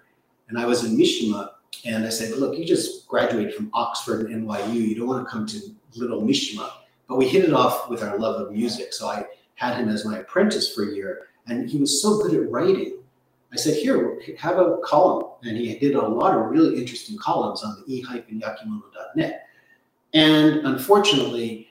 [0.49, 1.51] And I was in Mishima,
[1.85, 4.75] and I said, Look, you just graduated from Oxford and NYU.
[4.75, 5.61] You don't want to come to
[5.97, 6.71] little Mishima.
[7.07, 8.93] But we hit it off with our love of music.
[8.95, 9.27] So I
[9.57, 11.29] had him as my apprentice for a year.
[11.47, 12.99] And he was so good at writing.
[13.53, 15.33] I said, Here, have a column.
[15.43, 19.47] And he did a lot of really interesting columns on the e-yakimono.net.
[20.15, 21.69] And unfortunately,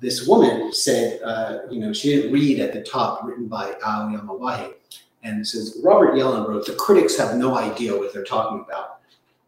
[0.00, 4.34] this woman said, uh, you know, she didn't read at the top, written by Aoyama
[4.34, 4.74] Wahei,
[5.22, 9.00] and says, Robert Yellin wrote, the critics have no idea what they're talking about.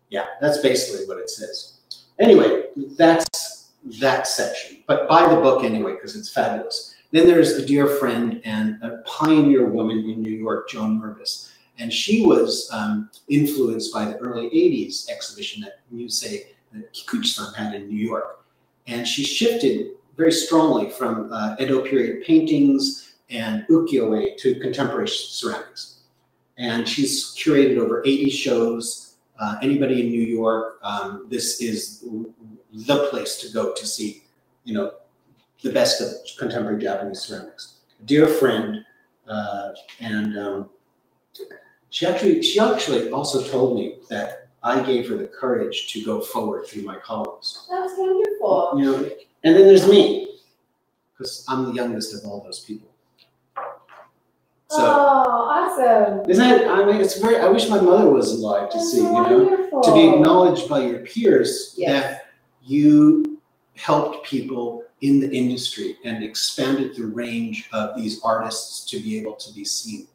[0.09, 1.81] Yeah, that's basically what it says.
[2.19, 2.64] Anyway,
[2.97, 4.79] that's that section.
[4.87, 6.96] But buy the book anyway, because it's fabulous.
[7.12, 11.51] Then there's a dear friend and a pioneer woman in New York, Joan Mirviss.
[11.79, 17.75] And she was um, influenced by the early 80s exhibition that Musée that Kikuchi-san had
[17.75, 18.45] in New York.
[18.87, 26.01] And she shifted very strongly from uh, Edo period paintings and ukiyo-e to contemporary ceramics.
[26.59, 29.16] And she's curated over 80 shows.
[29.38, 32.05] Uh, anybody in New York, um, this is
[32.73, 34.25] the place to go to see,
[34.64, 34.92] you know,
[35.62, 37.75] the best of contemporary Japanese ceramics.
[38.05, 38.85] Dear friend,
[39.29, 40.71] uh, and um,
[41.90, 46.21] she actually she actually also told me that I gave her the courage to go
[46.21, 47.66] forward through my columns.
[47.71, 48.75] That's wonderful.
[48.77, 49.11] You know,
[49.45, 50.38] and then there's me,
[51.12, 52.88] because I'm the youngest of all those people.
[54.69, 56.29] So oh, awesome.
[56.29, 56.66] isn't it?
[56.66, 57.38] I mean, it's very.
[57.38, 58.99] I wish my mother was alive to That's see.
[58.99, 59.81] You know, wonderful.
[59.83, 62.03] to be acknowledged by your peers Yes.
[62.03, 62.27] that
[62.64, 63.40] you
[63.77, 69.35] helped people in the industry and expanded the range of these artists to be able
[69.35, 70.09] to be seen.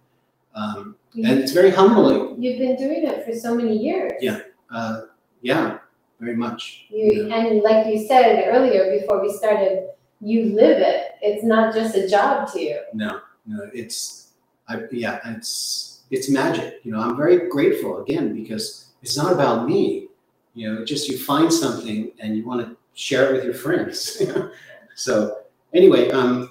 [0.55, 2.41] Um, and it's very humbling.
[2.41, 4.11] You've been doing it for so many years.
[4.21, 4.39] Yeah.
[4.69, 5.01] Uh,
[5.41, 5.79] yeah,
[6.19, 6.85] very much.
[6.89, 9.89] You, and like you said earlier before we started,
[10.19, 11.13] you live it.
[11.21, 12.81] It's not just a job to you.
[12.93, 14.29] No, no, it's,
[14.67, 16.81] I, yeah, it's, it's magic.
[16.83, 20.07] You know, I'm very grateful again because it's not about me.
[20.53, 24.21] You know, just you find something and you want to share it with your friends.
[24.95, 25.37] so
[25.73, 26.49] anyway, um,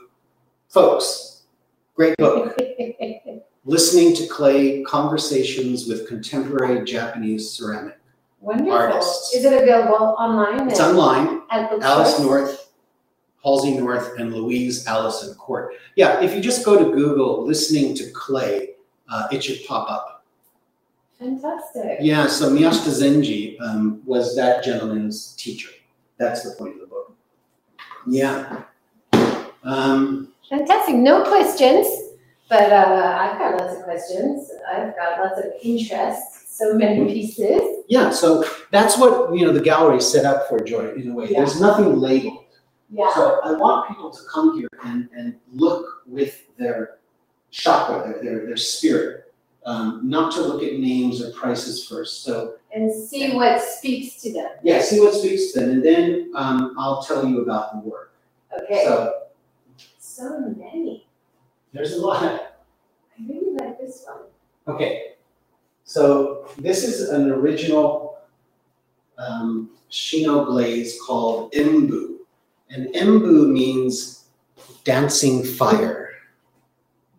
[0.69, 1.43] folks,
[1.95, 2.57] great book.
[3.65, 7.99] Listening to Clay: Conversations with Contemporary Japanese Ceramic.
[8.41, 8.73] Wonderful.
[8.73, 9.35] Artists.
[9.35, 10.69] Is it available online?
[10.69, 11.43] It's online.
[11.51, 12.73] Alice North,
[13.45, 15.75] Halsey North, and Louise Allison Cort.
[15.95, 18.77] Yeah, if you just go to Google listening to Clay,
[19.11, 20.25] uh, it should pop up.
[21.19, 21.99] Fantastic.
[22.01, 25.69] Yeah, so Miyashita Zenji um, was that gentleman's teacher.
[26.17, 26.90] That's the point of the book.
[28.07, 28.63] Yeah.
[29.63, 30.97] Um, Fantastic.
[30.97, 31.87] No questions,
[32.49, 34.51] but uh, I've got lots of questions.
[34.73, 36.57] I've got lots of interest.
[36.57, 37.63] So many pieces.
[37.89, 41.33] yeah, so that's what you know the gallery set up for Joy in a way.
[41.33, 42.45] There's nothing labeled.
[42.91, 43.11] Yeah.
[43.15, 46.99] So I want people to come here and, and look with their
[47.51, 49.33] chakra, their, their, their spirit,
[49.65, 52.25] um, not to look at names or prices first.
[52.25, 54.49] So And see what speaks to them.
[54.63, 58.13] yeah, see what speaks to them, and then um, I'll tell you about the work.
[58.65, 58.85] Okay.
[58.85, 59.13] So
[59.99, 61.07] So many.
[61.73, 62.23] there's a lot.
[62.23, 62.41] I
[63.29, 64.25] really like this one.
[64.75, 65.13] Okay,
[65.85, 68.19] so this is an original
[69.19, 72.19] um, Shino glaze called Embu.
[72.71, 74.27] And Embu means
[74.85, 76.11] dancing fire.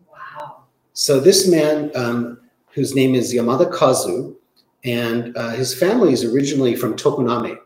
[0.09, 0.63] Wow.
[0.93, 2.39] So this man, um,
[2.73, 4.35] whose name is Yamada Kazu,
[4.83, 7.57] And uh, his family is originally from Tokoname.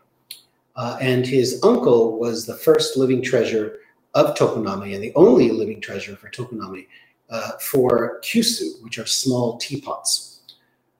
[0.76, 3.78] Uh, and his uncle was the first living treasure
[4.14, 6.86] of Tokoname and the only living treasure for Tokoname
[7.30, 10.40] uh, for kyusu, which are small teapots.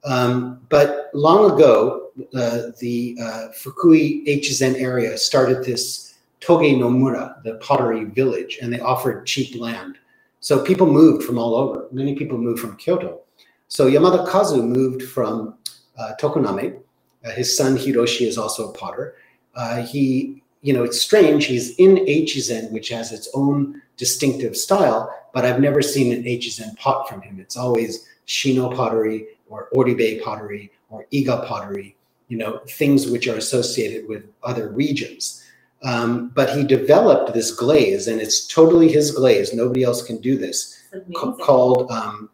[0.04, 7.56] Um, but long ago, uh, the uh, Fukui Echizen area started this Toge Nomura, the
[7.56, 9.98] pottery village, and they offered cheap land.
[10.40, 11.88] So people moved from all over.
[11.90, 13.20] Many people moved from Kyoto.
[13.68, 15.54] So Yamada Kazu moved from
[15.98, 16.78] uh, Tokoname.
[17.24, 19.16] Uh, his son Hiroshi is also a potter.
[19.54, 21.46] Uh, he, you know, it's strange.
[21.46, 26.76] He's in Echizen, which has its own distinctive style, but I've never seen an Echizen
[26.76, 27.40] pot from him.
[27.40, 31.96] It's always Shino pottery or Oribe pottery or Iga pottery,
[32.28, 35.42] you know, things which are associated with other regions.
[35.82, 39.52] Um, but he developed this glaze, and it's totally his glaze.
[39.52, 40.82] Nobody else can do this.
[41.14, 42.30] Ca- called um,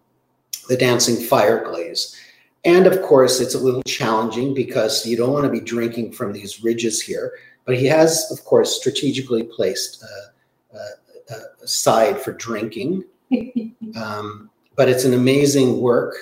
[0.69, 2.17] the dancing fire glaze.
[2.65, 6.33] And of course, it's a little challenging because you don't want to be drinking from
[6.33, 7.33] these ridges here.
[7.65, 13.05] But he has, of course, strategically placed uh, uh, a side for drinking.
[13.97, 16.15] um, but it's an amazing work.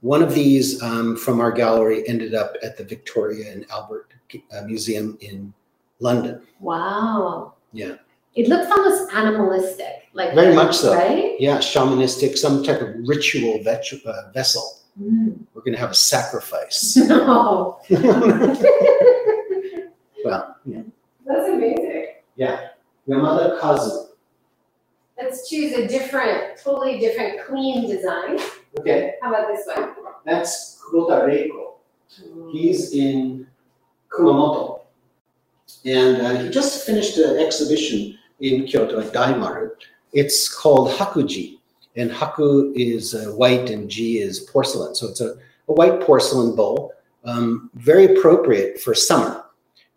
[0.00, 4.12] One of these um, from our gallery ended up at the Victoria and Albert
[4.52, 5.52] uh, Museum in
[6.00, 6.40] London.
[6.60, 7.54] Wow.
[7.72, 7.96] Yeah.
[8.34, 10.94] It looks almost animalistic, like Very much so.
[10.94, 11.34] right?
[11.40, 14.77] Yeah, shamanistic, some type of ritual vet- uh, vessel.
[15.00, 15.38] Mm.
[15.54, 16.96] We're going to have a sacrifice.
[17.08, 17.78] No,
[20.24, 20.82] well, yeah.
[21.24, 22.06] that's amazing.
[22.36, 22.68] Yeah.
[23.08, 24.08] Yamada Kazu.
[25.16, 28.38] Let's choose a different, totally different, clean design.
[28.78, 29.94] Okay, How about this one?
[30.24, 31.74] that's Kurota Reiko.
[32.52, 33.46] He's in
[34.10, 34.80] Kumamoto.
[35.84, 39.70] And uh, he just finished an exhibition in Kyoto at Daimaru.
[40.12, 41.57] It's called Hakuji.
[41.98, 44.94] And Haku is uh, white and Ji is porcelain.
[44.94, 45.34] So it's a,
[45.68, 49.44] a white porcelain bowl, um, very appropriate for summer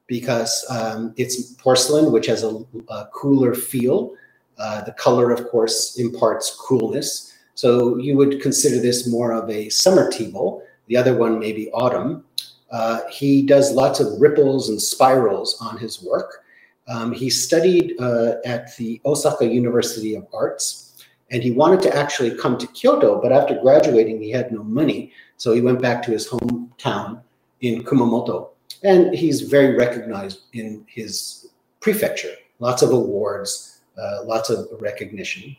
[0.07, 4.13] because um, it's porcelain, which has a, a cooler feel.
[4.57, 7.37] Uh, the color, of course, imparts coolness.
[7.55, 10.63] So you would consider this more of a summer tea bowl.
[10.87, 12.25] The other one may be autumn.
[12.71, 16.43] Uh, he does lots of ripples and spirals on his work.
[16.87, 20.90] Um, he studied uh, at the Osaka University of Arts,
[21.31, 25.13] and he wanted to actually come to Kyoto, but after graduating, he had no money,
[25.37, 27.21] so he went back to his hometown
[27.61, 28.49] in Kumamoto.
[28.83, 31.47] And he's very recognized in his
[31.79, 32.33] prefecture.
[32.59, 35.55] Lots of awards, uh, lots of recognition.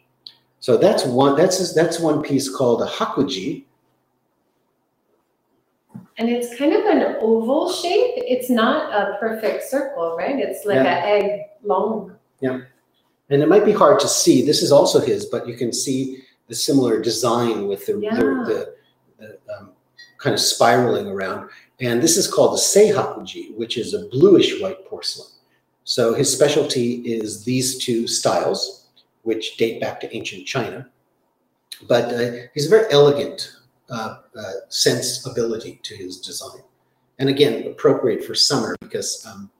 [0.61, 1.37] So that's one.
[1.37, 3.64] That's that's one piece called a hakuji.
[6.18, 8.14] And it's kind of an oval shape.
[8.16, 10.38] It's not a perfect circle, right?
[10.38, 11.04] It's like Yeah.
[11.04, 12.16] an egg long.
[13.30, 14.44] And it might be hard to see.
[14.44, 18.16] This is also his, but you can see the similar design with the, Yeah.
[18.16, 18.74] the, the,
[19.18, 19.70] the um,
[20.18, 21.48] kind of spiraling around.
[21.80, 25.28] And this is called the Seihakuji, which is a bluish white porcelain.
[25.85, 28.88] So his specialty is these two styles,
[29.22, 30.88] which date back to ancient China.
[31.88, 33.50] But uh, he's a very elegant
[33.90, 36.62] uh, uh, sense ability to his design.
[37.18, 39.50] And again, appropriate for summer because um,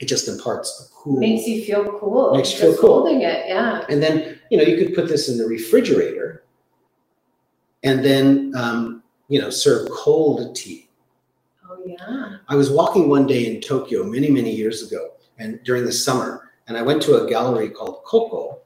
[0.00, 2.34] it just imparts a cool Makes you feel cool.
[2.34, 3.02] Makes you feel cool.
[3.02, 3.84] holding it, yeah.
[3.88, 6.44] and then, you know, you could put this in the refrigerator
[7.82, 10.88] and then, um, you know, serve cold tea.
[11.68, 12.38] Oh, yeah.
[12.48, 16.50] I was walking one day in Tokyo many, many years ago and during the summer,
[16.66, 18.60] and I went to a gallery called Coco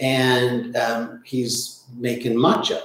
[0.00, 2.82] and um, he's making matcha.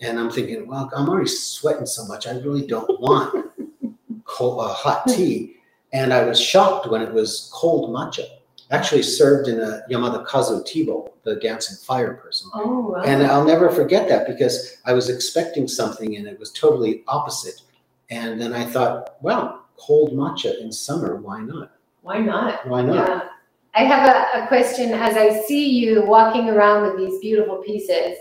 [0.00, 2.26] And I'm thinking, well, I'm already sweating so much.
[2.26, 3.50] I really don't want
[4.24, 5.56] cold, uh, hot tea.
[5.92, 8.24] And I was shocked when it was cold matcha,
[8.70, 12.50] actually served in a Yamada Kazu tea bowl, the dancing fire person.
[12.54, 13.02] Oh, wow.
[13.02, 17.62] And I'll never forget that because I was expecting something and it was totally opposite.
[18.10, 21.72] And then I thought, well, cold matcha in summer, why not?
[22.02, 22.66] Why not?
[22.68, 23.08] Why not?
[23.08, 23.28] Yeah.
[23.74, 28.16] I have a, a question as I see you walking around with these beautiful pieces.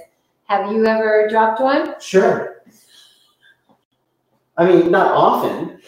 [0.45, 1.95] Have you ever dropped one?
[1.99, 2.63] Sure.
[4.57, 5.79] I mean, not often,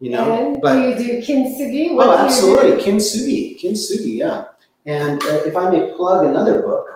[0.00, 1.94] you know, and but do you do kintsugi?
[1.94, 4.44] What oh, absolutely, kintsugi, kintsugi, yeah.
[4.84, 6.86] And uh, if I may plug another book,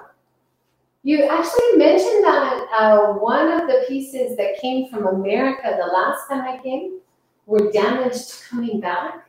[1.02, 6.28] You actually mentioned that uh, one of the pieces that came from America the last
[6.28, 7.00] time I came
[7.46, 9.28] were damaged coming back,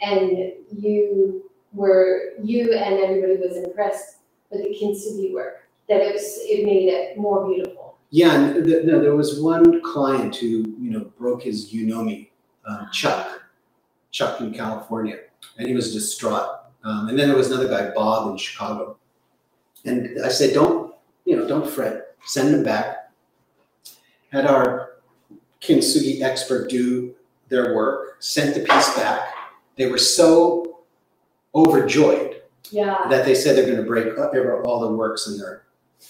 [0.00, 4.16] and you were you and everybody was impressed
[4.50, 5.68] with the kintsugi work.
[5.88, 7.98] That it was it made it more beautiful.
[8.10, 8.54] yeah,
[8.88, 12.30] no, there was one client who, you know, broke his Unomi,
[12.66, 13.42] um, Chuck,
[14.10, 15.18] Chuck in California,
[15.58, 16.60] and he was distraught.
[16.84, 18.96] Um, and then there was another guy, Bob in Chicago,
[19.84, 20.94] and I said, don't,
[21.24, 23.10] you know, don't fret, send them back.
[24.32, 24.96] Had our
[25.60, 27.14] kintsugi expert do
[27.48, 29.20] their work, sent the piece back.
[29.76, 30.80] They were so
[31.54, 33.06] overjoyed Yeah.
[33.08, 34.32] that they said they're going to break up
[34.64, 35.65] all the works in their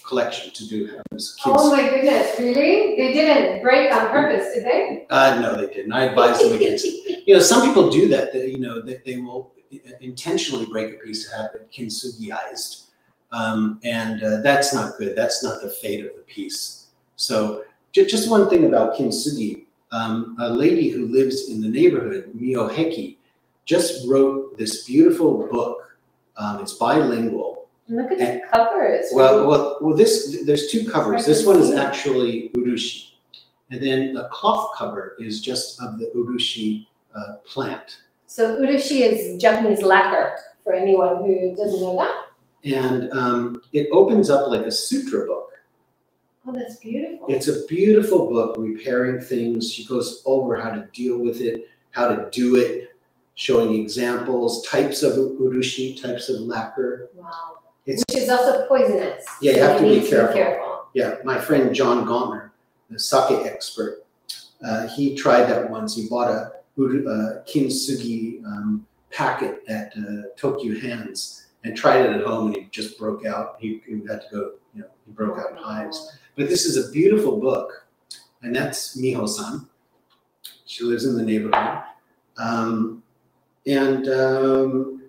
[0.07, 2.97] collection to do have this Oh my goodness, really?
[2.97, 5.07] They didn't break on purpose, did they?
[5.11, 5.93] Uh, no, they didn't.
[5.93, 7.24] I advise them against it.
[7.26, 8.32] You know, some people do that.
[8.32, 9.53] They, you know, they, they will
[10.01, 12.87] intentionally break a piece to have it kintsugiized.
[13.32, 15.16] Um, and uh, that's not good.
[15.16, 16.87] That's not the fate of the piece.
[17.16, 19.64] So, ju- just one thing about kintsugi.
[19.93, 23.16] Um, a lady who lives in the neighborhood, Mio Heki,
[23.64, 25.97] just wrote this beautiful book.
[26.37, 27.55] Um, it's bilingual.
[27.89, 29.97] Look at the cover, it's Well, well, well.
[29.97, 31.24] This there's two covers.
[31.24, 33.11] This one is actually urushi,
[33.70, 37.99] and then the cloth cover is just of the urushi uh, plant.
[38.26, 42.26] So urushi is Japanese lacquer, for anyone who doesn't know that.
[42.64, 45.53] And um, it opens up like a sutra book.
[46.45, 47.26] Oh, that's beautiful.
[47.28, 49.72] It's a beautiful book, repairing things.
[49.72, 52.97] She goes over how to deal with it, how to do it,
[53.37, 57.11] showing examples, types of urushi, types of lacquer.
[57.14, 57.59] Wow.
[57.87, 59.24] It's- Which is also poisonous.
[59.41, 60.87] Yeah, you so have to be need careful.
[60.95, 62.51] Yeah, my friend John Gauntner,
[62.91, 64.05] the sake expert,
[64.64, 65.95] uh, he tried that once.
[65.95, 72.22] He bought a uh, kintsugi um, packet at uh, Tokyo Hands and tried it at
[72.26, 73.57] home, and he just broke out.
[73.59, 76.18] He, he had to go, you know, he broke out in hives.
[76.37, 77.87] But this is a beautiful book,
[78.43, 79.66] and that's Miho-san.
[80.64, 81.82] She lives in the neighborhood,
[82.39, 83.03] um,
[83.66, 85.03] and um,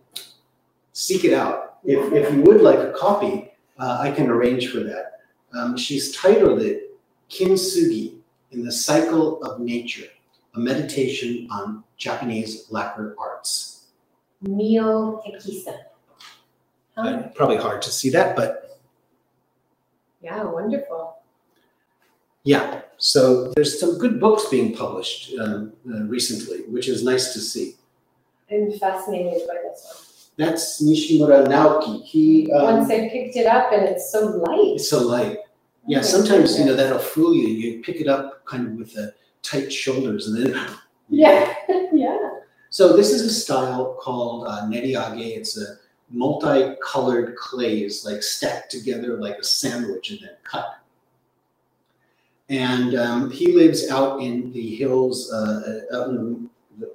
[0.93, 1.66] seek it out.
[1.87, 5.21] If, if you would like a copy, uh, I can arrange for that.
[5.53, 6.97] Um, she's titled it
[7.29, 8.17] Kintsugi
[8.51, 10.07] in the Cycle of Nature,
[10.53, 13.85] a meditation on Japanese lacquer arts.
[14.41, 15.77] Mio Hekisa.
[16.97, 17.29] Huh?
[17.35, 18.77] Probably hard to see that, but
[20.21, 21.19] Yeah, wonderful.
[22.43, 22.81] yeah.
[22.97, 27.75] So there's some good books being published um, uh, recently, which is nice to see.
[28.51, 30.06] I'm fascinated by this
[30.37, 32.03] That's Nishimura Naoki.
[32.03, 34.75] He um, Once I picked it up and it's so light.
[34.75, 35.39] it's so light.
[35.87, 37.47] Yeah, Oh sometimes you know that'll fool you.
[37.47, 40.69] You pick it up kind of with the tight shoulders, and then
[41.09, 41.53] Yeah,
[41.91, 42.17] yeah.
[42.69, 45.37] So this is a style called uh, neriage.
[45.37, 45.77] It's a
[46.11, 50.79] multicolored clays like stacked together like a sandwich and then cut.
[52.49, 56.93] And um, he lives out in the hills, uh, out in the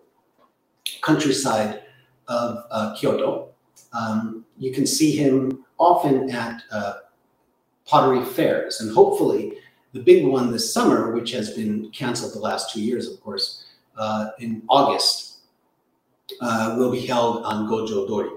[1.02, 1.82] countryside
[2.28, 3.48] of uh, Kyoto.
[3.92, 6.94] Um, you can see him often at uh,
[7.86, 9.54] pottery fairs, and hopefully
[9.92, 13.64] the big one this summer, which has been canceled the last two years, of course,
[13.96, 15.40] uh, in August,
[16.40, 18.30] uh, will be held on Gojo Dori.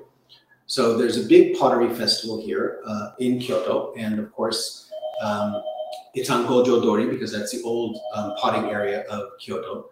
[0.67, 4.89] So there's a big pottery festival here uh, in Kyoto, and of course,
[5.21, 5.61] um,
[6.13, 9.89] it's on Gojo Dori because that's the old um, potting area of Kyoto.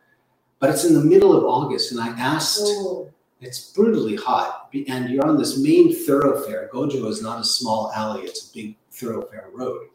[0.59, 3.11] But it's in the middle of August, and I asked, Ooh.
[3.45, 6.69] It's brutally hot, and you're on this main thoroughfare.
[6.73, 9.87] Gojo is not a small alley; it's a big thoroughfare road.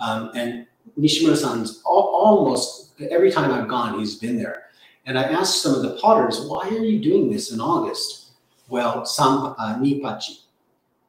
[0.00, 0.66] Um, and
[0.98, 4.64] Nishimura-san's al- almost every time I've gone, he's been there.
[5.06, 8.32] And I asked some of the potters, why are you doing this in August?
[8.68, 10.40] Well, some uh, Nipachi,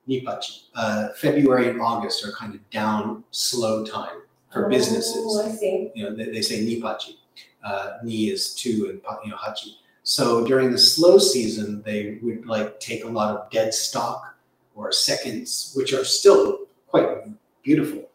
[0.07, 4.21] Nipachi, uh, February and August are kind of down, slow time
[4.53, 5.91] for businesses Oh, I see.
[5.95, 7.15] you know, they, they say nipachi.
[7.63, 9.75] Uh, ni is two and you know hachi.
[10.07, 14.37] So during the slow season, they would like take a lot of dead stock
[14.73, 17.25] or seconds, which are still quite
[17.61, 18.09] beautiful.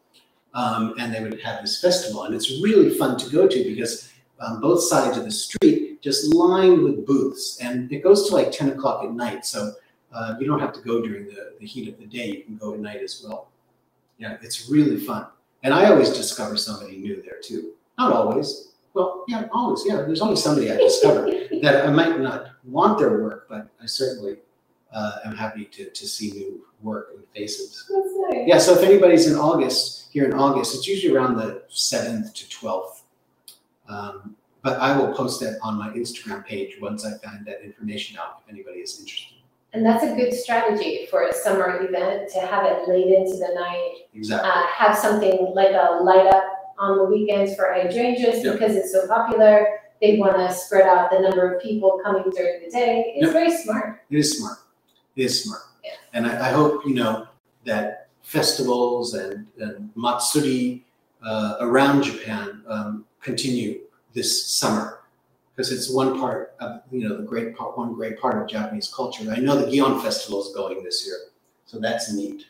[0.55, 4.11] Um, and they would have this festival, and it's really fun to go to because
[4.39, 8.51] um, both sides of the street just lined with booths, and it goes to like
[8.51, 9.45] ten o'clock at night.
[9.45, 9.73] So
[10.11, 12.57] uh, you don't have to go during the, the heat of the day; you can
[12.57, 13.49] go at night as well.
[14.17, 15.27] Yeah, it's really fun.
[15.61, 17.73] And I always discover somebody new there too.
[17.99, 18.72] Not always.
[18.93, 19.83] Well, yeah, always.
[19.85, 21.25] Yeah, there's always somebody I discover
[21.61, 24.37] that I might not want their work, but I certainly
[24.93, 27.89] uh, am happy to, to see new work and faces.
[28.29, 28.47] Nice.
[28.47, 32.45] Yeah, so if anybody's in August, here in August, it's usually around the 7th to
[32.45, 33.01] 12th.
[33.89, 38.17] Um, but I will post that on my Instagram page once I find that information
[38.17, 39.37] out if anybody is interested.
[39.73, 43.51] And that's a good strategy for a summer event to have it late into the
[43.55, 44.05] night.
[44.13, 44.47] Exactly.
[44.47, 48.53] Uh, have something like a light up on the weekends for hydrangeas Yeah.
[48.53, 49.79] because it's so popular.
[50.01, 53.13] They want to spread out the number of people coming during the day.
[53.15, 53.33] It's Yeah.
[53.33, 54.01] very smart.
[54.09, 54.57] It is smart.
[55.15, 55.61] It is smart.
[55.83, 55.91] Yeah.
[56.13, 57.27] And I, I hope, you know,
[57.65, 60.85] that festivals and, and matsuri
[61.25, 63.81] uh, around Japan um, continue
[64.13, 64.99] this summer.
[65.55, 68.91] Because it's one part of, you know, the great part, one great part of Japanese
[68.91, 69.31] culture.
[69.31, 71.15] I know the Gion Festival is going this year.
[71.65, 72.45] So that's neat.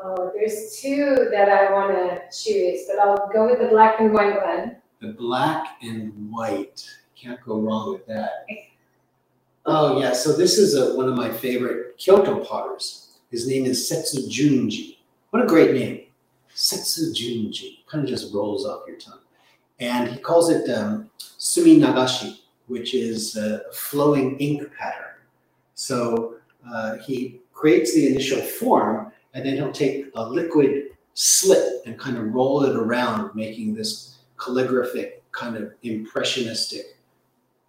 [0.00, 4.12] Oh, there's two that I want to choose, but I'll go with the black and
[4.12, 4.76] white one.
[5.00, 6.88] the black and white.
[7.16, 8.46] Can't go wrong with that.
[9.66, 13.18] Oh yeah, so this is a, one of my favorite Kyoto potters.
[13.30, 14.98] His name is Setsu Junji.
[15.30, 16.06] What a great name.
[16.54, 17.84] Setsu Junji.
[17.90, 19.20] Kind of just rolls off your tongue.
[19.80, 22.38] And he calls it um, Sumi Nagashi,
[22.68, 25.16] which is a flowing ink pattern.
[25.74, 26.36] So
[26.72, 32.18] uh, he creates the initial form, and then he'll take a liquid slip and kind
[32.18, 36.98] of roll it around, making this calligraphic kind of impressionistic,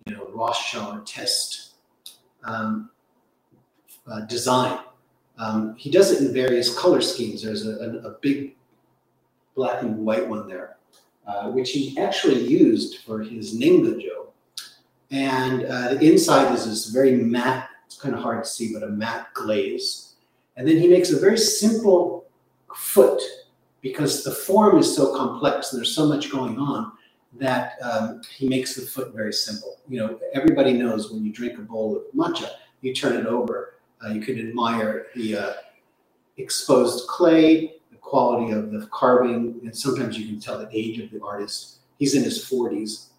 [0.07, 1.73] you know, Rorschach test
[2.43, 2.89] um,
[4.07, 4.79] uh, design.
[5.37, 7.43] Um, he does it in various color schemes.
[7.43, 8.55] There's a, a, a big
[9.55, 10.77] black and white one there,
[11.27, 14.31] uh, which he actually used for his Nengajo.
[15.11, 18.81] And uh, the inside is this very matte, it's kind of hard to see, but
[18.81, 20.08] a matte glaze.
[20.59, 22.25] And then he makes a very simple
[22.75, 23.21] foot
[23.79, 26.91] because the form is so complex and there's so much going on
[27.39, 29.77] that um, he makes the foot very simple.
[29.87, 32.49] You know, everybody knows when you drink a bowl of matcha,
[32.81, 35.53] you turn it over, uh, you can admire the uh,
[36.35, 41.09] exposed clay, the quality of the carving, and sometimes you can tell the age of
[41.09, 41.77] the artist.
[41.99, 43.11] He's in his 40s.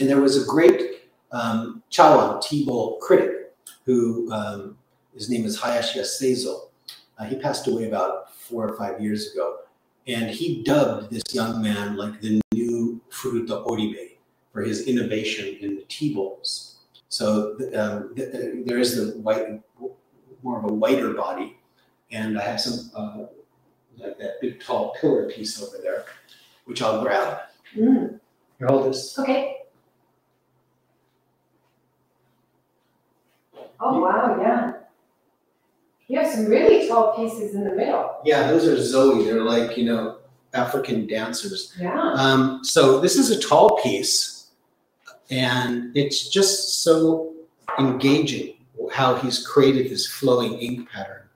[0.00, 3.52] And there was a great um, Chawan tea bowl critic
[3.84, 4.78] who um,
[5.12, 6.69] his name is Hayashi Seizo.
[7.20, 9.58] Uh, he passed away about four or five years ago.
[10.06, 14.12] And he dubbed this young man like the new Furuta Oribe
[14.52, 16.78] for his innovation in the tea bowls.
[17.08, 19.60] So um, there is the white,
[20.42, 21.58] more of a whiter body,
[22.10, 23.26] and I have some uh,
[23.98, 26.06] like that big tall pillar piece over there,
[26.64, 27.40] which I'll grab.
[27.76, 28.18] Mm,
[28.58, 29.18] Here, hold this.
[29.18, 29.56] okay.
[33.80, 34.79] Oh, wow, yeah.
[36.10, 38.16] You have some really tall pieces in the middle.
[38.24, 39.22] Yeah, those are Zoe.
[39.22, 40.18] They're like you know
[40.54, 41.72] African dancers.
[41.78, 42.14] Yeah.
[42.14, 44.48] Um, so this is a tall piece,
[45.30, 47.32] and it's just so
[47.78, 48.54] engaging
[48.90, 51.28] how he's created this flowing ink pattern.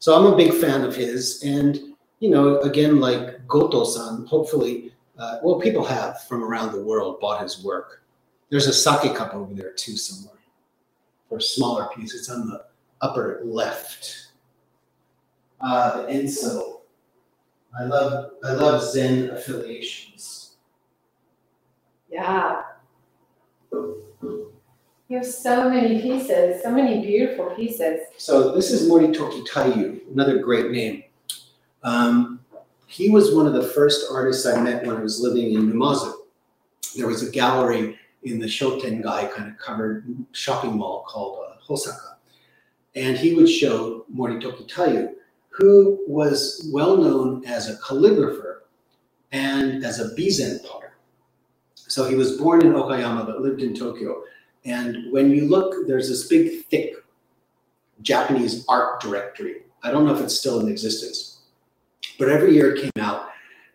[0.00, 1.78] So I'm a big fan of his, and
[2.18, 7.40] you know, again, like Goto-san, hopefully, uh, well, people have from around the world bought
[7.40, 8.02] his work.
[8.50, 10.40] There's a sake cup over there too somewhere
[11.28, 12.16] for a smaller piece.
[12.16, 12.64] It's on the
[13.02, 14.28] upper left.
[15.60, 16.80] Uh, the Enso.
[17.78, 20.56] I love I love Zen affiliations.
[22.10, 22.62] Yeah.
[23.70, 28.00] You have so many pieces, so many beautiful pieces.
[28.16, 31.04] So this is Moritoki Taiyu, another great name.
[31.82, 32.40] Um,
[32.86, 36.12] he was one of the first artists I met when I was living in Numazu.
[36.96, 42.11] There was a gallery in the Shotengai kind of covered shopping mall called uh, Hosaka.
[42.94, 45.14] And he would show Moritoki Taiyu,
[45.48, 48.60] who was well known as a calligrapher
[49.32, 50.94] and as a Bizen potter.
[51.74, 54.22] So he was born in Okayama but lived in Tokyo.
[54.64, 56.94] And when you look, there's this big, thick
[58.02, 59.62] Japanese art directory.
[59.82, 61.40] I don't know if it's still in existence,
[62.18, 63.30] but every year it came out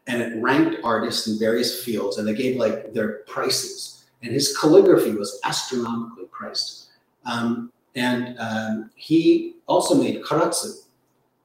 [0.07, 4.05] and it ranked artists in various fields and they gave like their prices.
[4.23, 6.87] And his calligraphy was astronomically priced.
[7.25, 10.83] Um, and um, he also made karatsu.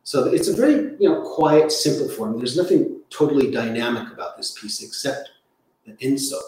[0.05, 2.37] So it's a very you know quiet, simple form.
[2.37, 5.31] There's nothing totally dynamic about this piece except
[5.87, 6.39] the enso,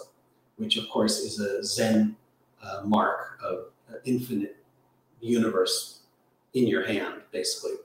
[0.57, 2.15] which of course is a Zen
[2.63, 4.57] uh, mark of uh, infinite
[5.21, 6.01] universe
[6.53, 7.77] in your hand, basically.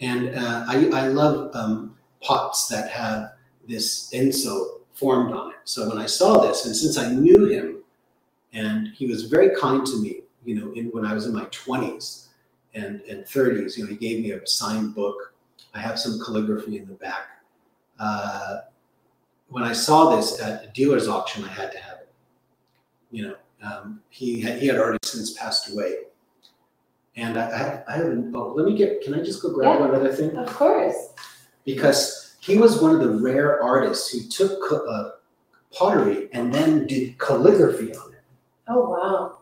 [0.00, 3.32] And uh, I, I love um, pots that have
[3.68, 5.56] this enso formed on it.
[5.64, 7.82] So when I saw this, and since I knew him,
[8.52, 11.44] and he was very kind to me, you know, in, when I was in my
[11.46, 12.28] 20s
[12.74, 15.34] and, and 30s, you know, he gave me a signed book.
[15.74, 17.42] I have some calligraphy in the back.
[17.98, 18.60] Uh,
[19.48, 22.08] when I saw this at a dealer's auction, I had to have it.
[23.10, 25.96] You know, um, he had, he had already since passed away.
[27.16, 29.86] And I, I, I haven't, oh, let me get, can I just go grab Yeah.
[29.86, 30.36] one other thing?
[30.36, 30.94] Of course.
[31.64, 35.10] Because he was one of the rare artists who took uh,
[35.72, 38.20] pottery and then did calligraphy on it.
[38.68, 39.35] Oh, wow.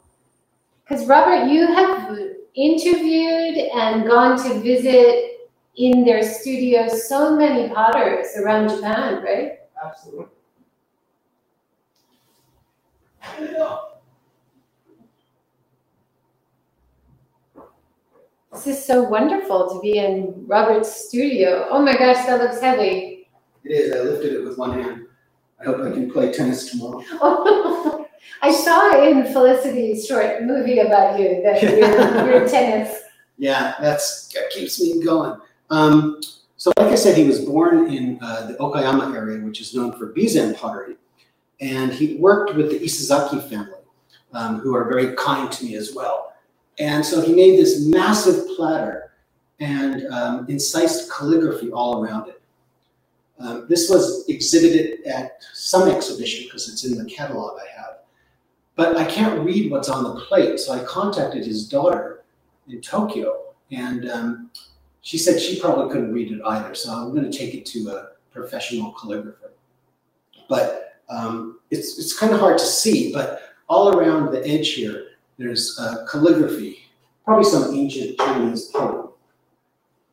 [0.87, 2.19] Because, Robert, you have
[2.55, 9.53] interviewed and gone to visit in their studios so many potters around Japan, right?
[9.83, 10.27] Absolutely.
[18.53, 21.67] This is so wonderful to be in Robert's studio.
[21.71, 23.27] Oh my gosh, that looks heavy.
[23.65, 23.93] It is.
[23.93, 25.07] I lifted it with one hand.
[25.61, 27.03] I hope I can play tennis tomorrow.
[28.43, 33.01] I saw in Felicity's short movie about you that you're, tennis.
[33.37, 35.41] Yeah, that's that keeps me going.
[35.69, 36.21] Um,
[36.57, 39.99] so, like I said, he was born in uh, the Okayama area, which is known
[39.99, 40.95] for Bizen pottery,
[41.61, 43.81] And he worked with the Isezaki family,
[44.33, 46.35] um, who are very kind to me as well.
[46.79, 49.13] And so he made this massive platter
[49.59, 52.41] and um, incised calligraphy all around it.
[53.41, 57.74] Um, this was exhibited at some exhibition because it's in the catalog I.
[58.77, 62.25] But I can't read what's on the plate, so I contacted his daughter
[62.69, 64.51] in Tokyo, and um,
[65.03, 67.89] she said she probably couldn't read it either, so I'm going to take it to
[67.91, 69.51] a professional calligrapher.
[70.49, 75.09] But um, it's, it's kind of hard to see, but all around the edge here,
[75.39, 76.79] there's uh, calligraphy,
[77.25, 79.09] probably some ancient Chinese poem.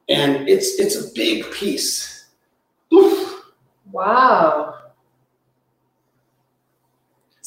[0.09, 2.28] And it's, it's a big piece.
[2.93, 3.43] Oof.
[3.91, 4.80] Wow.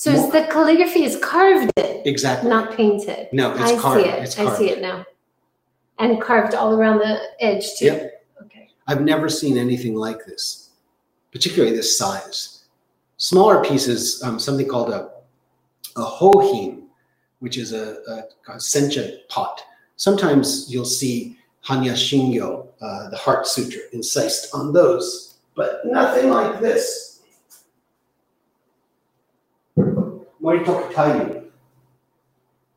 [0.04, 2.50] So it's the calligraphy is carved in, Exactly.
[2.50, 3.26] not painted.
[3.32, 4.04] No, it's I carved.
[4.04, 4.22] see it.
[4.22, 5.06] It's I see it now.
[5.98, 7.86] And carved all around the edge too.
[7.86, 8.26] Yep.
[8.42, 8.68] Okay.
[8.86, 10.72] I've never seen anything like this,
[11.32, 12.64] particularly this size.
[13.16, 15.08] Smaller pieces, um, something called a,
[15.96, 16.82] a hohin,
[17.38, 19.62] which is a, a, a sencha pot.
[19.96, 26.60] Sometimes you'll see Hanya Shingyo, uh, the Heart Sutra, incised on those, but nothing like
[26.60, 27.13] this.
[30.44, 31.44] Moritoku Taiyu.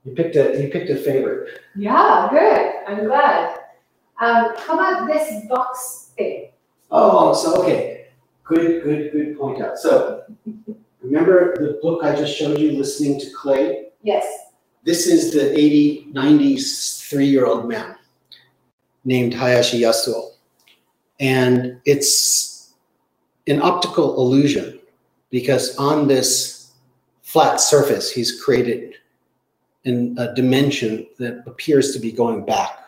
[0.05, 1.59] You picked a you picked a favorite.
[1.75, 2.71] Yeah, good.
[2.87, 3.59] I'm glad.
[4.21, 6.51] Um, how about this box thing?
[6.89, 8.07] Oh, so okay,
[8.45, 9.77] good, good, good point out.
[9.77, 10.23] So
[11.01, 13.89] remember the book I just showed you, Listening to Clay?
[14.01, 14.25] Yes.
[14.85, 17.97] This is the 80, 93 year old man
[19.03, 20.31] named Hayashi Yasuo.
[21.19, 22.73] And it's
[23.45, 24.79] an optical illusion
[25.29, 26.56] because on this
[27.37, 28.95] flat surface, he's created
[29.83, 32.79] in a dimension that appears to be going back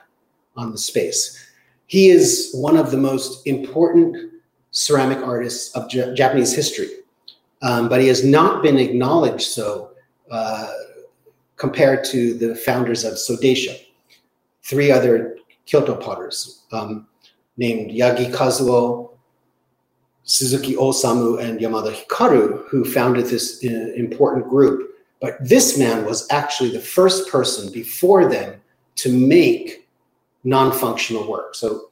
[0.56, 1.52] on the space.
[1.86, 4.34] He is one of the most important
[4.72, 6.90] ceramic artists of Ja- Japanese history,
[7.62, 9.92] um, but he has not been acknowledged so
[10.32, 10.74] uh,
[11.56, 13.80] compared to the founders of Sodeisha,
[14.64, 15.38] three other
[15.68, 17.06] Kyoto potters um,
[17.58, 19.09] named Yagi Kazuo,
[20.30, 24.92] Suzuki Osamu, and Yamada Hikaru, who founded this uh, important group.
[25.20, 28.62] But this man was actually the first person before them
[28.98, 29.88] to make
[30.44, 31.56] non-functional work.
[31.56, 31.90] So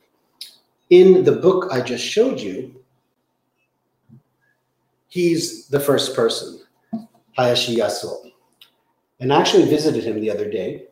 [0.91, 2.75] in the book I just showed you,
[5.07, 6.59] he's the first person,
[7.35, 8.31] Hayashi Yasuo.
[9.19, 10.83] And I actually visited him the other day.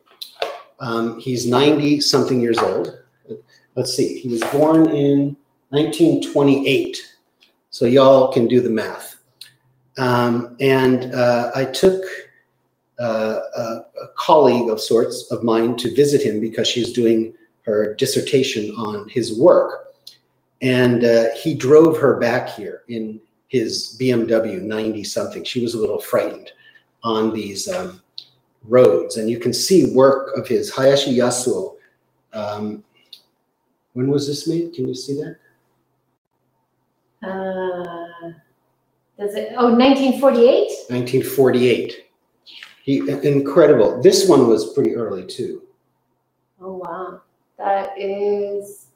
[0.80, 2.98] Um, he's 90 something years old.
[3.76, 5.36] Let's see, he was born in
[5.68, 7.15] 1928.
[7.76, 9.16] So y'all can do the math.
[9.98, 12.02] Um, and uh, I took
[12.98, 17.34] uh, a, a colleague of sorts of mine to visit him because she's doing
[17.66, 19.94] her dissertation on his work.
[20.62, 25.44] And uh, he drove her back here in his BMW 90 something.
[25.44, 26.52] She was a little frightened
[27.04, 28.00] on these um,
[28.62, 29.18] roads.
[29.18, 31.74] And you can see work of his Hayashi Yasuo.
[32.32, 32.82] Um,
[33.92, 34.72] when was this made?
[34.72, 35.36] Can you see that?
[39.18, 39.52] Does it?
[39.56, 40.68] Oh, 1948.
[40.88, 42.06] 1948.
[42.82, 44.00] He, incredible.
[44.00, 45.62] This one was pretty early too.
[46.60, 47.20] Oh wow,
[47.58, 48.86] that is.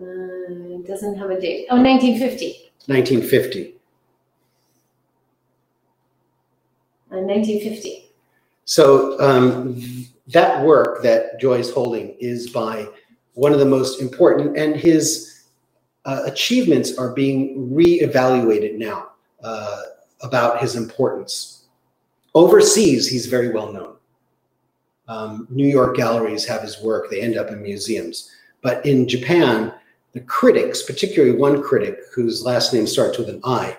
[0.00, 1.66] Uh, doesn't have a date.
[1.70, 2.70] Oh, 1950.
[2.86, 3.74] 1950.
[7.10, 8.10] Uh, 1950.
[8.66, 9.82] So um,
[10.28, 12.86] that work that Joy's holding is by
[13.34, 15.35] one of the most important, and his
[16.06, 19.10] uh, achievements are being re-evaluated now
[19.42, 19.82] uh,
[20.22, 21.64] about his importance.
[22.34, 23.96] Overseas, he's very well known.
[25.08, 28.30] Um, New York galleries have his work; they end up in museums.
[28.62, 29.72] But in Japan,
[30.12, 33.76] the critics, particularly one critic whose last name starts with an I,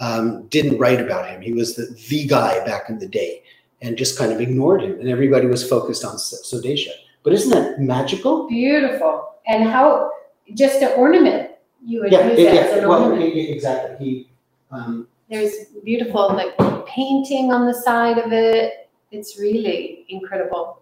[0.00, 1.40] um, didn't write about him.
[1.40, 3.42] He was the, the guy back in the day
[3.82, 4.98] and just kind of ignored him.
[4.98, 6.88] And everybody was focused on Sodeisha.
[7.22, 8.48] But isn't that magical?
[8.48, 9.34] Beautiful.
[9.46, 10.10] And how?
[10.54, 11.50] Just an ornament.
[11.84, 13.34] You would Yeah, use it as yeah, an well, ornament.
[13.34, 14.04] e- e- exactly.
[14.06, 14.28] He,
[14.70, 16.56] um, There's beautiful like
[16.86, 18.88] painting on the side of it.
[19.10, 20.80] It's really incredible.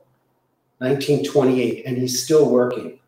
[0.79, 2.99] 1928, and he's still working.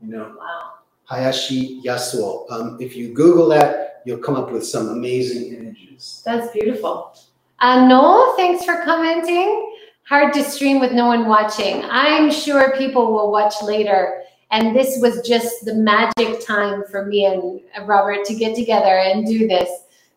[0.00, 0.72] You know, Wow.
[1.04, 2.50] Hayashi Yasuo.
[2.50, 6.22] Um, if you Google that, you'll come up with some amazing images.
[6.24, 7.14] That's beautiful.
[7.60, 9.70] Uh, Noel, thanks for commenting.
[10.08, 11.84] Hard to stream with no one watching.
[11.84, 14.21] I'm sure people will watch later.
[14.52, 19.26] And this was just the magic time for me and Robert to get together and
[19.26, 19.68] do this.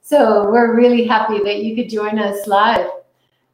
[0.02, 2.88] So we're really happy that you could join us live.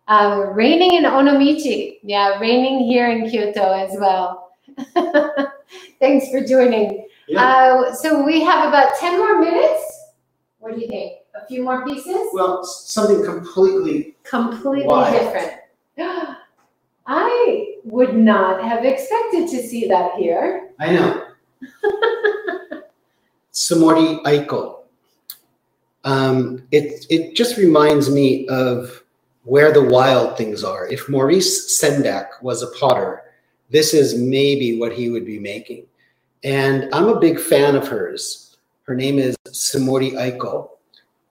[0.08, 2.00] Uh, raining in Onomichi.
[2.02, 4.54] Yeah, raining here in Kyoto as well.
[6.00, 7.08] Thanks for joining.
[7.28, 7.44] Yeah.
[7.44, 9.84] Uh, so we have about 10 more minutes.
[10.58, 11.14] What do you think?
[11.36, 12.18] A few more pieces?
[12.34, 15.12] Well, something completely, Completely Why?
[15.12, 15.54] different.
[17.08, 20.70] I would not have expected to see that here.
[20.80, 21.28] I know.
[23.54, 24.80] Samori Aiko.
[26.04, 29.04] Um, it, it just reminds me of
[29.44, 30.88] where the wild things are.
[30.88, 33.24] If Maurice Sendak was a potter,
[33.70, 35.86] this is maybe what he would be making.
[36.44, 38.58] And I'm a big fan of hers.
[38.84, 40.70] Her name is Samori Aiko.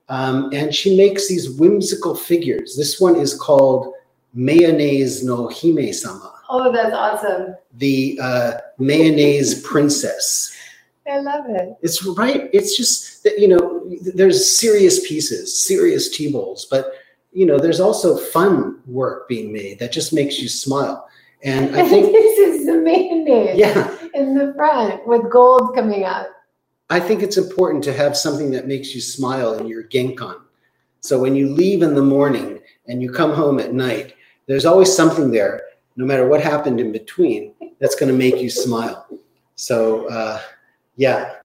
[0.08, 2.76] Um, and she makes these whimsical figures.
[2.76, 3.94] This one is called
[4.34, 7.54] Mayonnaise no Hime sama, Oh, that's awesome.
[7.74, 10.54] the uh, mayonnaise princess.
[11.08, 11.76] I love it.
[11.80, 12.50] It's right.
[12.52, 16.92] It's just that, you know, there's serious pieces, serious tea bowls, but
[17.32, 21.08] you know, there's also fun work being made that just makes you smile.
[21.42, 26.26] And I think, this is the mayonnaise yeah, in the front with gold coming out.
[26.90, 30.40] I think it's important to have something that makes you smile in your genkan.
[31.00, 34.14] So when you leave in the morning and you come home at night,
[34.46, 35.62] there's always something there,
[35.96, 39.06] no matter what happened in between, that's going to make you smile.
[39.56, 40.40] So uh,
[40.96, 41.36] yeah,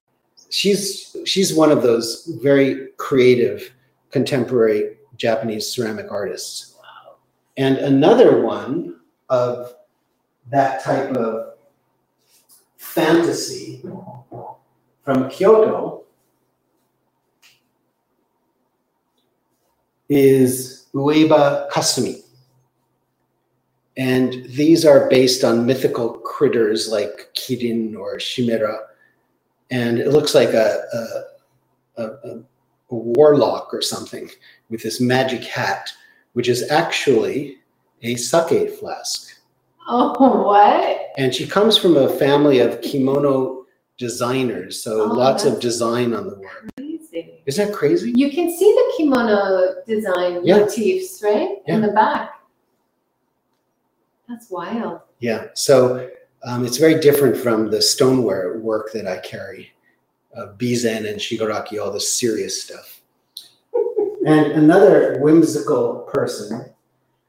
[0.50, 3.72] she's she's one of those very creative
[4.10, 6.74] contemporary Japanese ceramic artists.
[7.56, 9.74] And another one of
[10.50, 11.54] that type of
[12.76, 13.82] fantasy
[15.04, 16.04] from Kyoto
[20.08, 22.25] is Ueba Kasumi.
[23.96, 28.78] And these are based on mythical critters like Kirin or Chimera.
[29.70, 30.82] And it looks like a,
[31.96, 34.28] a, a, a warlock or something
[34.68, 35.90] with this magic hat,
[36.34, 37.56] which is actually
[38.02, 39.32] a sake flask.
[39.88, 40.98] Oh, what?
[41.16, 43.64] And she comes from a family of kimono
[43.98, 46.68] designers, so Oh, lots of design on the work.
[46.76, 47.40] Crazy.
[47.46, 48.12] Isn't that crazy?
[48.14, 50.58] You can see the kimono design Yeah.
[50.58, 51.62] motifs, right?
[51.66, 52.35] In the back.
[54.28, 55.00] That's wild.
[55.20, 55.48] Yeah.
[55.54, 56.10] So
[56.44, 59.70] um, it's very different from the stoneware work that I carry,
[60.36, 63.00] uh, Bizen and Shigaraki, all the serious stuff.
[64.26, 66.66] and another whimsical person.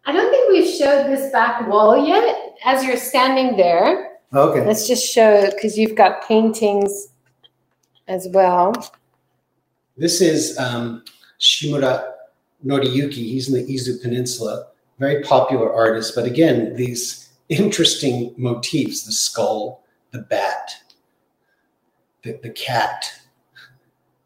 [0.06, 2.56] I don't think we've showed this back wall yet.
[2.66, 4.66] As you're standing there, Okay.
[4.66, 7.10] let's just show it because you've got paintings
[8.08, 8.74] as well.
[9.96, 11.04] This is um,
[11.40, 12.12] Shimura
[12.66, 13.14] Noriyuki.
[13.14, 14.68] He's in the Izu Peninsula.
[15.00, 20.72] Very popular artist, but again, these interesting motifs the skull, the bat,
[22.24, 23.12] the, the cat,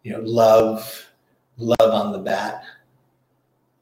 [0.04, 1.08] you know, love,
[1.58, 2.64] love on the bat.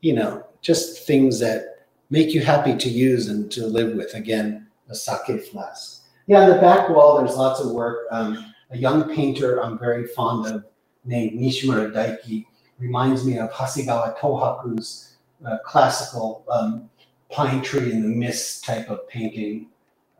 [0.01, 4.13] You know, just things that make you happy to use and to live with.
[4.13, 6.03] Again, a sake flask.
[6.27, 8.07] Yeah, on the back wall, there's lots of work.
[8.11, 10.65] Um, a young painter I'm very fond of
[11.05, 12.45] named Nishimura Daiki
[12.77, 15.08] reminds me of Hasegawa Tohaku's
[15.45, 16.89] uh, classical um,
[17.31, 19.67] pine tree in the mist type of painting.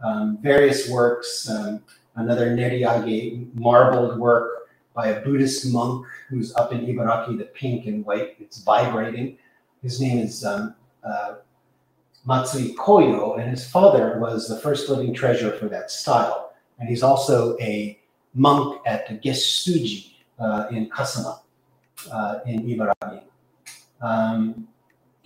[0.04, 1.84] Um, various works, um,
[2.16, 8.06] another Neriage marbled work by a Buddhist monk who's up in Ibaraki, the pink and
[8.06, 9.38] white, it's vibrating.
[9.82, 11.36] His name is um, uh,
[12.26, 16.54] Matsui Koyo, and his father was the first living treasure for that style.
[16.80, 18.00] And he's also a
[18.34, 21.40] monk at the Gesuji uh, in Kasama
[22.12, 23.24] uh, in Ibaraki.
[24.02, 24.68] Um,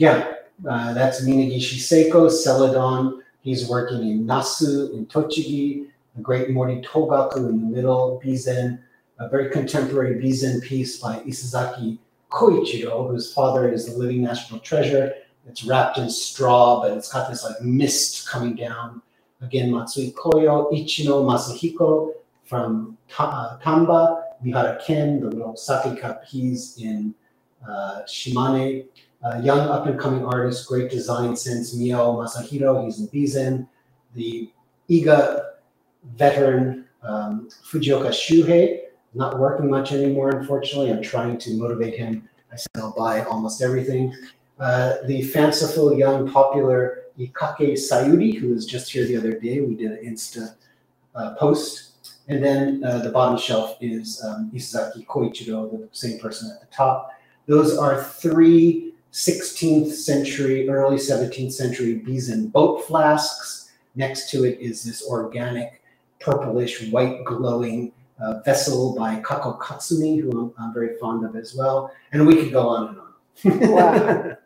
[0.03, 0.33] yeah,
[0.69, 3.23] uh, that's Minagishi Seiko, Celadon.
[3.39, 5.87] He's working in Nasu in Tochigi,
[6.17, 8.79] the great Mori Togaku in the middle, Bizen,
[9.19, 11.97] a very contemporary Bizen piece by Isezaki
[12.29, 15.13] Koichiro, whose father is the living national treasure.
[15.47, 19.01] It's wrapped in straw, but it's got this like mist coming down.
[19.41, 22.11] Again, Matsui Koyo, Ichino Masahiko
[22.43, 26.25] from Ta- Tamba, Mihara Ken, the little sake cup.
[26.25, 27.15] He's in
[27.65, 28.85] uh, Shimane.
[29.23, 31.73] Uh, young up and coming artist, great design sense.
[31.75, 33.67] Mio Masahiro, he's in Bizen.
[34.15, 34.51] The
[34.89, 35.41] Iga
[36.15, 38.79] veteran um, Fujioka Shuhei,
[39.13, 40.91] not working much anymore, unfortunately.
[40.91, 42.27] I'm trying to motivate him.
[42.51, 44.13] I said I'll buy almost everything.
[44.59, 49.61] Uh, the fanciful, young, popular Ikake Sayuri, who was just here the other day.
[49.61, 50.55] We did an Insta
[51.15, 51.91] uh, post.
[52.27, 56.75] And then uh, the bottom shelf is um, Isezaki Koichiro, the same person at the
[56.75, 57.11] top.
[57.47, 63.71] Those are three 16th century, early 17th century Bizen boat flasks.
[63.95, 65.81] Next to it is this organic,
[66.19, 71.55] purplish, white glowing uh, vessel by Kako Katsumi, who I'm, I'm very fond of as
[71.55, 71.91] well.
[72.11, 73.71] And we could go on and on.
[73.71, 74.37] Wow.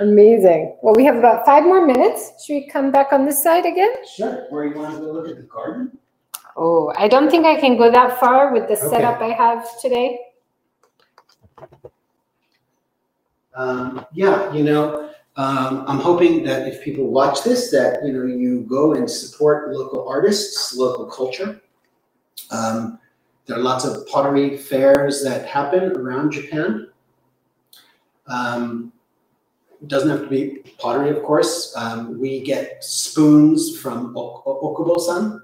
[0.00, 0.76] Amazing.
[0.82, 2.44] Well, we have about five more minutes.
[2.44, 3.92] Should we come back on this side again?
[4.06, 4.46] Sure.
[4.50, 5.98] Or you want to go look at the garden?
[6.56, 8.88] Oh, I don't think I can go that far with the Okay.
[8.88, 10.18] setup I have today.
[13.56, 18.24] Um, yeah, you know, um, I'm hoping that if people watch this, that you know,
[18.24, 21.60] you go and support local artists, local culture.
[22.50, 22.98] Um,
[23.46, 26.88] there are lots of pottery fairs that happen around Japan.
[28.26, 28.92] Um,
[29.80, 31.74] it doesn't have to be pottery, of course.
[31.76, 35.42] Um, we get spoons from ok- Okubo-san,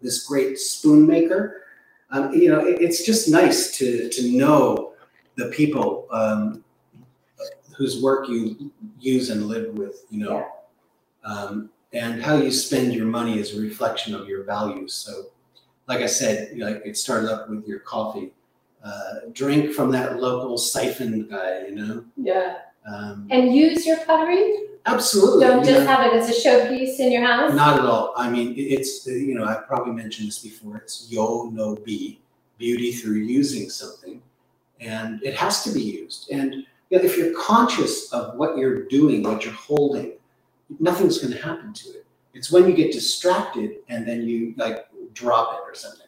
[0.00, 1.64] this great spoon maker.
[2.10, 4.92] Um, you know, it, it's just nice to to know
[5.36, 6.64] the people um,
[7.78, 8.70] whose work you
[9.00, 10.04] use and live with.
[10.10, 10.48] You know,
[11.24, 14.92] um, and how you spend your money is a reflection of your values.
[14.92, 15.26] So,
[15.86, 18.32] like I said, you know, it started up with your coffee.
[18.84, 21.66] Uh, drink from that local siphon guy.
[21.68, 22.04] You know.
[22.16, 22.56] Yeah.
[22.86, 24.64] Um, And use your pottery?
[24.86, 25.46] absolutely.
[25.46, 25.86] Don't just know.
[25.86, 27.52] have it as a showpiece in your house?
[27.52, 28.14] Not at all.
[28.16, 30.78] I mean, it's, uh, you know, I've probably mentioned this before.
[30.78, 32.20] It's yo no be,
[32.56, 34.22] beauty through using something.
[34.80, 36.30] And it has to be used.
[36.30, 40.12] And you know, if you're conscious of what you're doing, what you're holding,
[40.80, 42.06] nothing's going to happen to it.
[42.34, 46.06] It's when you get distracted and then you like drop it or something,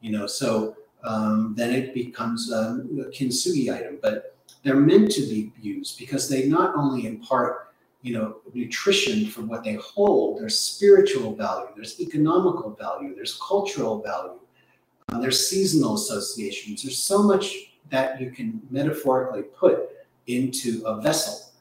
[0.00, 0.26] you know.
[0.26, 3.98] So um, then it becomes um, a kintsugi item.
[4.00, 7.68] But they're meant to be used because they not only impart
[8.02, 10.40] you know, nutrition for what they hold.
[10.40, 14.38] There's spiritual value, there's economical value, there's cultural value,
[15.08, 16.82] uh, there's seasonal associations.
[16.82, 19.90] There's so much that you can metaphorically put
[20.28, 21.52] into a vessel.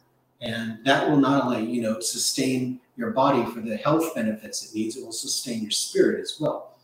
[0.41, 4.75] And that will not only, you know, sustain your body for the health benefits it
[4.75, 6.77] needs, it will sustain your spirit as well.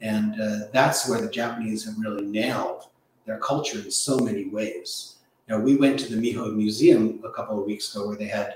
[0.00, 2.84] And uh, that's where the Japanese have really nailed
[3.26, 5.16] their culture in so many ways.
[5.48, 8.54] Now, we went to the Miho Museum a couple of weeks ago where they had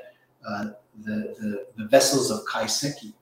[0.48, 0.66] uh,
[1.02, 3.12] the, the, the vessels of kaiseki.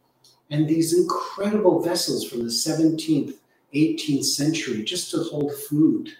[0.51, 3.35] And these incredible vessels from the 17th,
[3.75, 6.11] 18th century just to hold food.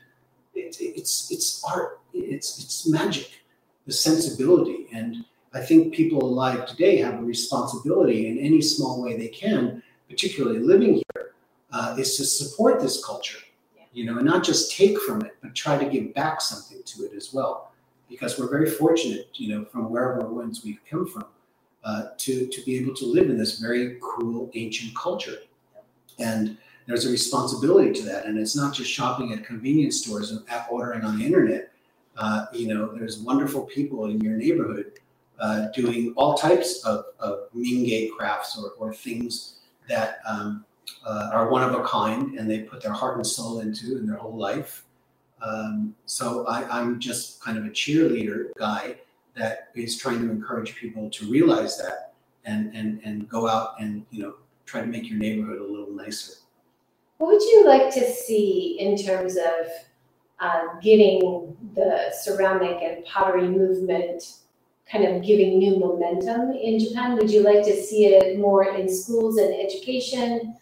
[0.55, 3.31] It, it's, it's art, it's, it's magic,
[3.87, 4.87] the sensibility.
[4.93, 9.83] And I think people alive today have a responsibility in any small way they can,
[10.09, 11.33] particularly living here,
[11.73, 13.39] uh, is to support this culture.
[13.77, 13.85] Yeah.
[13.93, 17.05] You know, and not just take from it, but try to give back something to
[17.05, 17.73] it as well
[18.13, 21.25] because we're very fortunate, you know, from wherever whence we've come from,
[21.83, 25.39] uh, to to be able to live in this very cool ancient culture.
[26.19, 30.45] And there's a responsibility to that, and it's not just shopping at convenience stores and
[30.71, 31.72] ordering on the internet.
[32.17, 34.99] Uh, you know, there's wonderful people in your neighborhood
[35.41, 37.49] uh, doing all types of, of
[38.17, 39.57] crafts or, or things
[39.89, 40.65] that um,
[41.05, 44.07] uh, are one of a kind, and they put their heart and soul into in
[44.07, 44.85] their whole life.
[45.43, 48.97] Um, so I, I'm just kind of a cheerleader guy
[49.35, 52.13] that is trying to encourage people to realize that
[52.45, 54.35] and and and go out and you know
[54.67, 56.35] try to make your neighborhood a little nicer.
[57.19, 59.67] What would you like to see in terms of
[60.43, 64.39] uh, getting the ceramic and pottery movement
[64.91, 67.17] kind of giving new momentum in Japan?
[67.17, 70.57] Would you like to see it more in schools and education,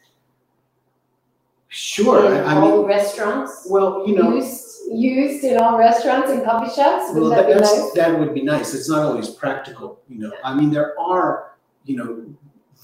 [1.73, 3.67] Sure, in I, I all mean, restaurants?
[3.71, 7.13] well, you know, used used in all restaurants and coffee shops?
[7.15, 7.93] well, Would that, that be that's nice?
[7.95, 8.75] that would be nice.
[8.75, 10.33] It's not always practical, you know.
[10.43, 11.53] I mean, there are
[11.85, 12.25] you know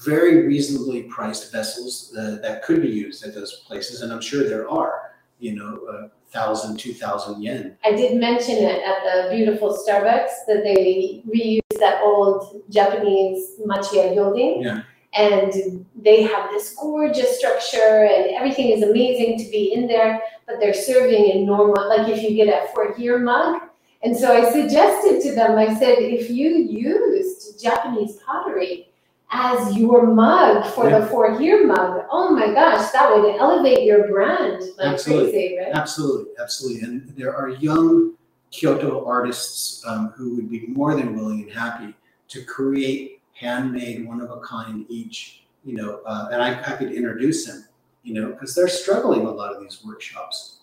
[0.05, 4.47] very reasonably priced vessels uh, that could be used at those places, and I'm sure
[4.47, 5.11] there are.
[5.39, 7.77] You know, a thousand, two thousand yen.
[7.83, 14.13] I did mention it at the beautiful Starbucks that they reused that old Japanese machiya
[14.13, 14.63] building.
[14.63, 14.83] Yeah.
[15.13, 20.59] And they have this gorgeous structure and everything is amazing to be in there, but
[20.59, 23.61] they're serving in normal, like if you get a for here mug.
[24.03, 28.89] And so I suggested to them, I said, if you used Japanese pottery
[29.31, 34.07] as your mug for the four year mug, oh my gosh, that would elevate your
[34.07, 35.31] brand like Absolutely.
[35.31, 35.75] crazy, right?
[35.75, 36.81] Absolutely, absolutely.
[36.83, 38.13] And there are young
[38.51, 41.93] Kyoto artists um, who would be more than willing and happy
[42.29, 45.43] to create handmade, one of a kind each.
[45.65, 47.65] You know, uh, and I happy to introduce them.
[48.03, 50.59] You know, because they're struggling a lot of these workshops,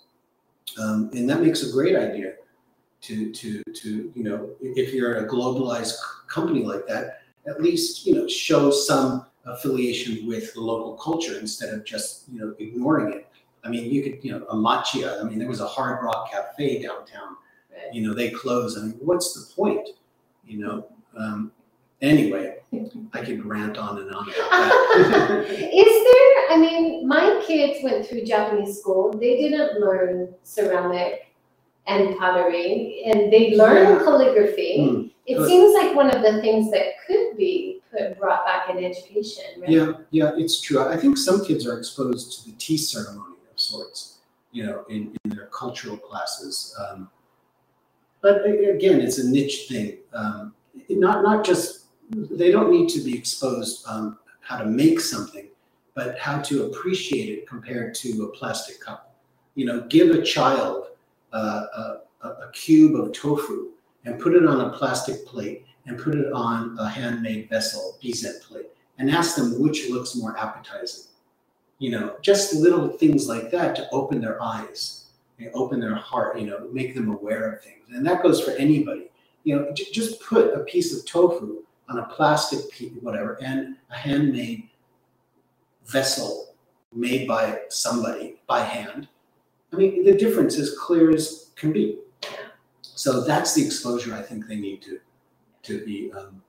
[0.81, 2.35] um, and that makes a great idea.
[3.03, 5.97] To to to you know, if you're a globalized
[6.27, 11.73] company like that, at least you know show some affiliation with the local culture instead
[11.75, 13.29] of just you know ignoring it.
[13.65, 15.21] I mean, you could, you know, a matcha.
[15.21, 17.37] I mean, there was a Hard Rock Cafe downtown.
[17.73, 17.95] Right.
[17.95, 18.79] You know, they closed.
[18.79, 19.89] I mean, what's the point?
[20.47, 20.87] You know.
[21.17, 21.53] Um,
[22.03, 22.57] anyway,
[23.13, 25.47] I could rant on and on about that.
[25.49, 29.13] Is there, I mean, my kids went through Japanese school.
[29.13, 31.29] They didn't learn ceramic
[31.87, 34.89] and pottery, and they learned calligraphy.
[34.89, 35.49] Hmm, It good.
[35.49, 39.71] seems like one of the things that could be put, brought back in education, right?
[39.71, 40.81] yeah, yeah, it's true.
[40.87, 44.19] I think some kids are exposed to the tea ceremony of sorts.
[44.53, 46.77] You know, in, in their cultural classes.
[46.79, 47.11] Um,
[48.23, 49.99] but again, it's a niche thing.
[50.13, 50.55] Um,
[50.89, 55.49] not not just they don't need to be exposed um, how to make something,
[55.95, 59.17] but how to appreciate it compared to a plastic cup.
[59.57, 60.87] You know, give a child
[61.33, 63.71] uh, a, a, a cube of tofu
[64.05, 68.41] and put it on a plastic plate and put it on a handmade vessel, bizen
[68.41, 71.05] plate, and ask them which looks more appetizing.
[71.79, 75.07] You know, just little things like that to open their eyes,
[75.39, 76.39] and open their heart.
[76.39, 79.11] You know, make them aware of things, and that goes for anybody.
[79.43, 83.95] You know, just put a piece of tofu on a plastic piece, whatever, and a
[83.95, 84.69] handmade
[85.85, 86.55] vessel
[86.95, 89.09] made by somebody by hand.
[89.73, 91.99] I mean, the difference is clear as can be.
[92.95, 94.99] So that's the exposure I think they need to
[95.65, 96.13] to be.
[96.13, 96.43] Um,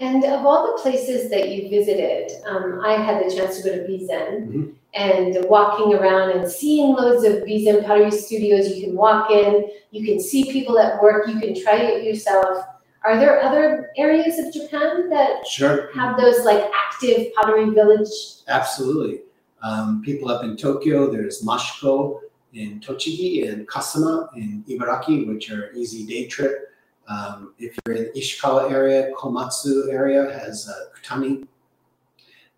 [0.00, 3.76] And of all the places that you visited, um, I had the chance to go
[3.76, 4.74] to Bizen Mhm.
[4.92, 8.76] and walking around and seeing loads of Bizen pottery studios.
[8.76, 12.58] You can walk in, you can see people at work, you can try it yourself.
[13.04, 18.10] Are there other areas of Japan that sure, have those like active pottery village?
[18.48, 19.22] absolutely.
[19.62, 22.20] Um, people up in Tokyo, there's Mashiko
[22.54, 26.70] in Tochigi and Kasama in Ibaraki, which are easy day trip.
[27.08, 31.46] Um, if you're in Ishikawa area, Komatsu area has uh, Kutani.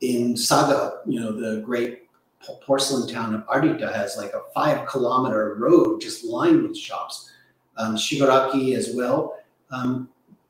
[0.02, 2.02] In Saga, you know, the great
[2.62, 7.32] porcelain town of Arita has like a five kilometer road just lined with shops.
[7.78, 9.38] Um, Shigaraki as well.
[9.70, 10.08] Um,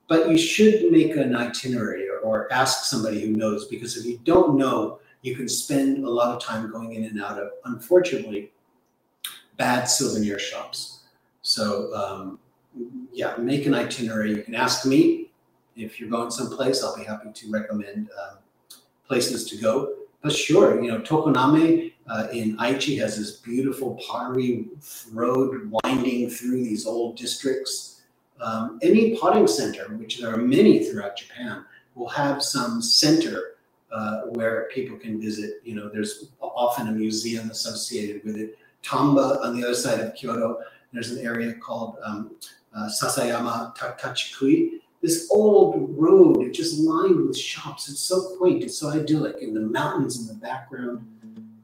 [0.09, 4.21] but you should make an itinerary or, or ask somebody who knows because if you
[4.25, 8.53] don't know, you can spend a lot of time going in and out of, unfortunately,
[9.57, 11.01] bad souvenir shops.
[11.43, 12.39] So, um,
[13.13, 14.31] yeah, make an itinerary.
[14.31, 15.31] You can ask me
[15.77, 16.83] if you're going someplace.
[16.83, 18.39] I'll be happy to recommend um,
[19.07, 19.95] places to go.
[20.23, 24.67] But sure, you know, Tokoname uh, in Aichi has this beautiful pottery
[25.13, 28.03] road winding through these old districts.
[28.41, 33.57] Um, any potting center, which there are many throughout Japan, will have some center
[33.91, 35.61] uh, where people can visit.
[35.65, 38.59] You know, there's often a museum associated with it.
[38.87, 40.59] Tamba on the other side of Kyoto,
[40.93, 42.37] there's an area called um,
[42.75, 44.81] uh, Sasayama Ta- Tachikui.
[45.03, 47.89] This old road, it's just lined with shops.
[47.89, 51.07] It's so quaint, it's so idyllic, and the mountains in the background.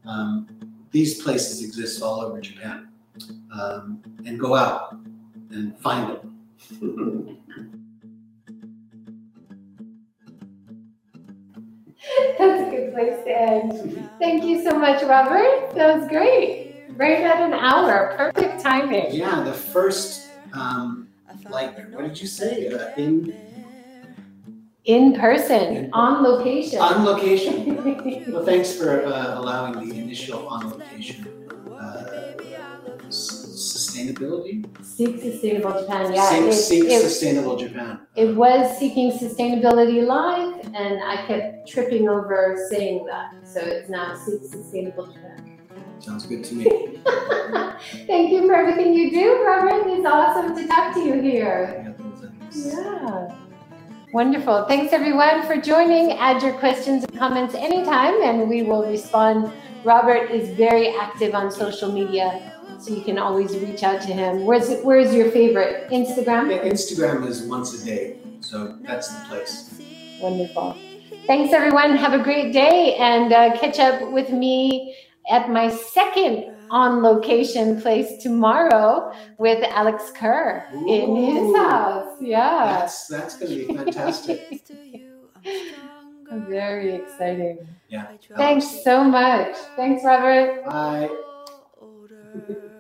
[0.05, 0.49] Um,
[0.91, 2.89] these places exist all over Japan.
[3.53, 4.97] Um, and go out
[5.51, 6.39] and find them.
[12.39, 14.11] That's a good place to end.
[14.19, 15.75] Thank you so much, Robert.
[15.75, 16.62] That was great.
[17.03, 18.15] Right at an hour.
[18.17, 19.07] Perfect timing.
[19.11, 21.09] yeah, the first, um,
[21.49, 22.69] like, what did you say?
[22.69, 23.35] Uh, in
[24.85, 26.79] In person, In- on location.
[26.79, 27.55] on location.
[28.33, 31.27] Well, thanks for uh, allowing the initial on location
[31.77, 32.05] uh,
[33.11, 34.63] sustainability.
[34.85, 36.15] Seek Sustainable Japan.
[36.15, 38.07] Yeah, seek, it, seek it, sustainable Japan.
[38.15, 43.35] it was Seeking Sustainability Live, and I kept tripping over saying that.
[43.45, 45.52] So it's now Seek Sustainable Japan.
[46.03, 46.65] Sounds good to me.
[48.07, 49.87] Thank you for everything you do, Robert.
[49.87, 51.95] It's awesome to talk to you here.
[52.53, 52.73] Yeah.
[52.73, 53.37] Yeah.
[54.13, 54.65] Wonderful.
[54.67, 56.13] Thanks everyone for joining.
[56.19, 59.53] Add your questions and comments anytime and we will respond.
[59.85, 64.45] Robert is very active on social media, so you can always reach out to him.
[64.45, 65.89] Where's where's your favorite?
[65.91, 66.51] Instagram?
[66.51, 69.81] Yeah, Instagram is once a day, so that's the place.
[70.21, 70.77] Wonderful.
[71.27, 71.97] Thanks everyone.
[71.97, 74.97] Have a great day and uh, catch up with me
[75.31, 82.17] at my second on location place tomorrow with Alex Kerr in his house.
[82.21, 82.79] Yeah.
[82.79, 84.63] That's that's going to be fantastic.
[86.49, 87.59] Very exciting.
[87.89, 88.07] Yeah.
[88.37, 89.55] Thanks so much.
[89.77, 90.65] Thanks, Robert.
[90.65, 91.11] Bye.
[91.81, 92.69] older.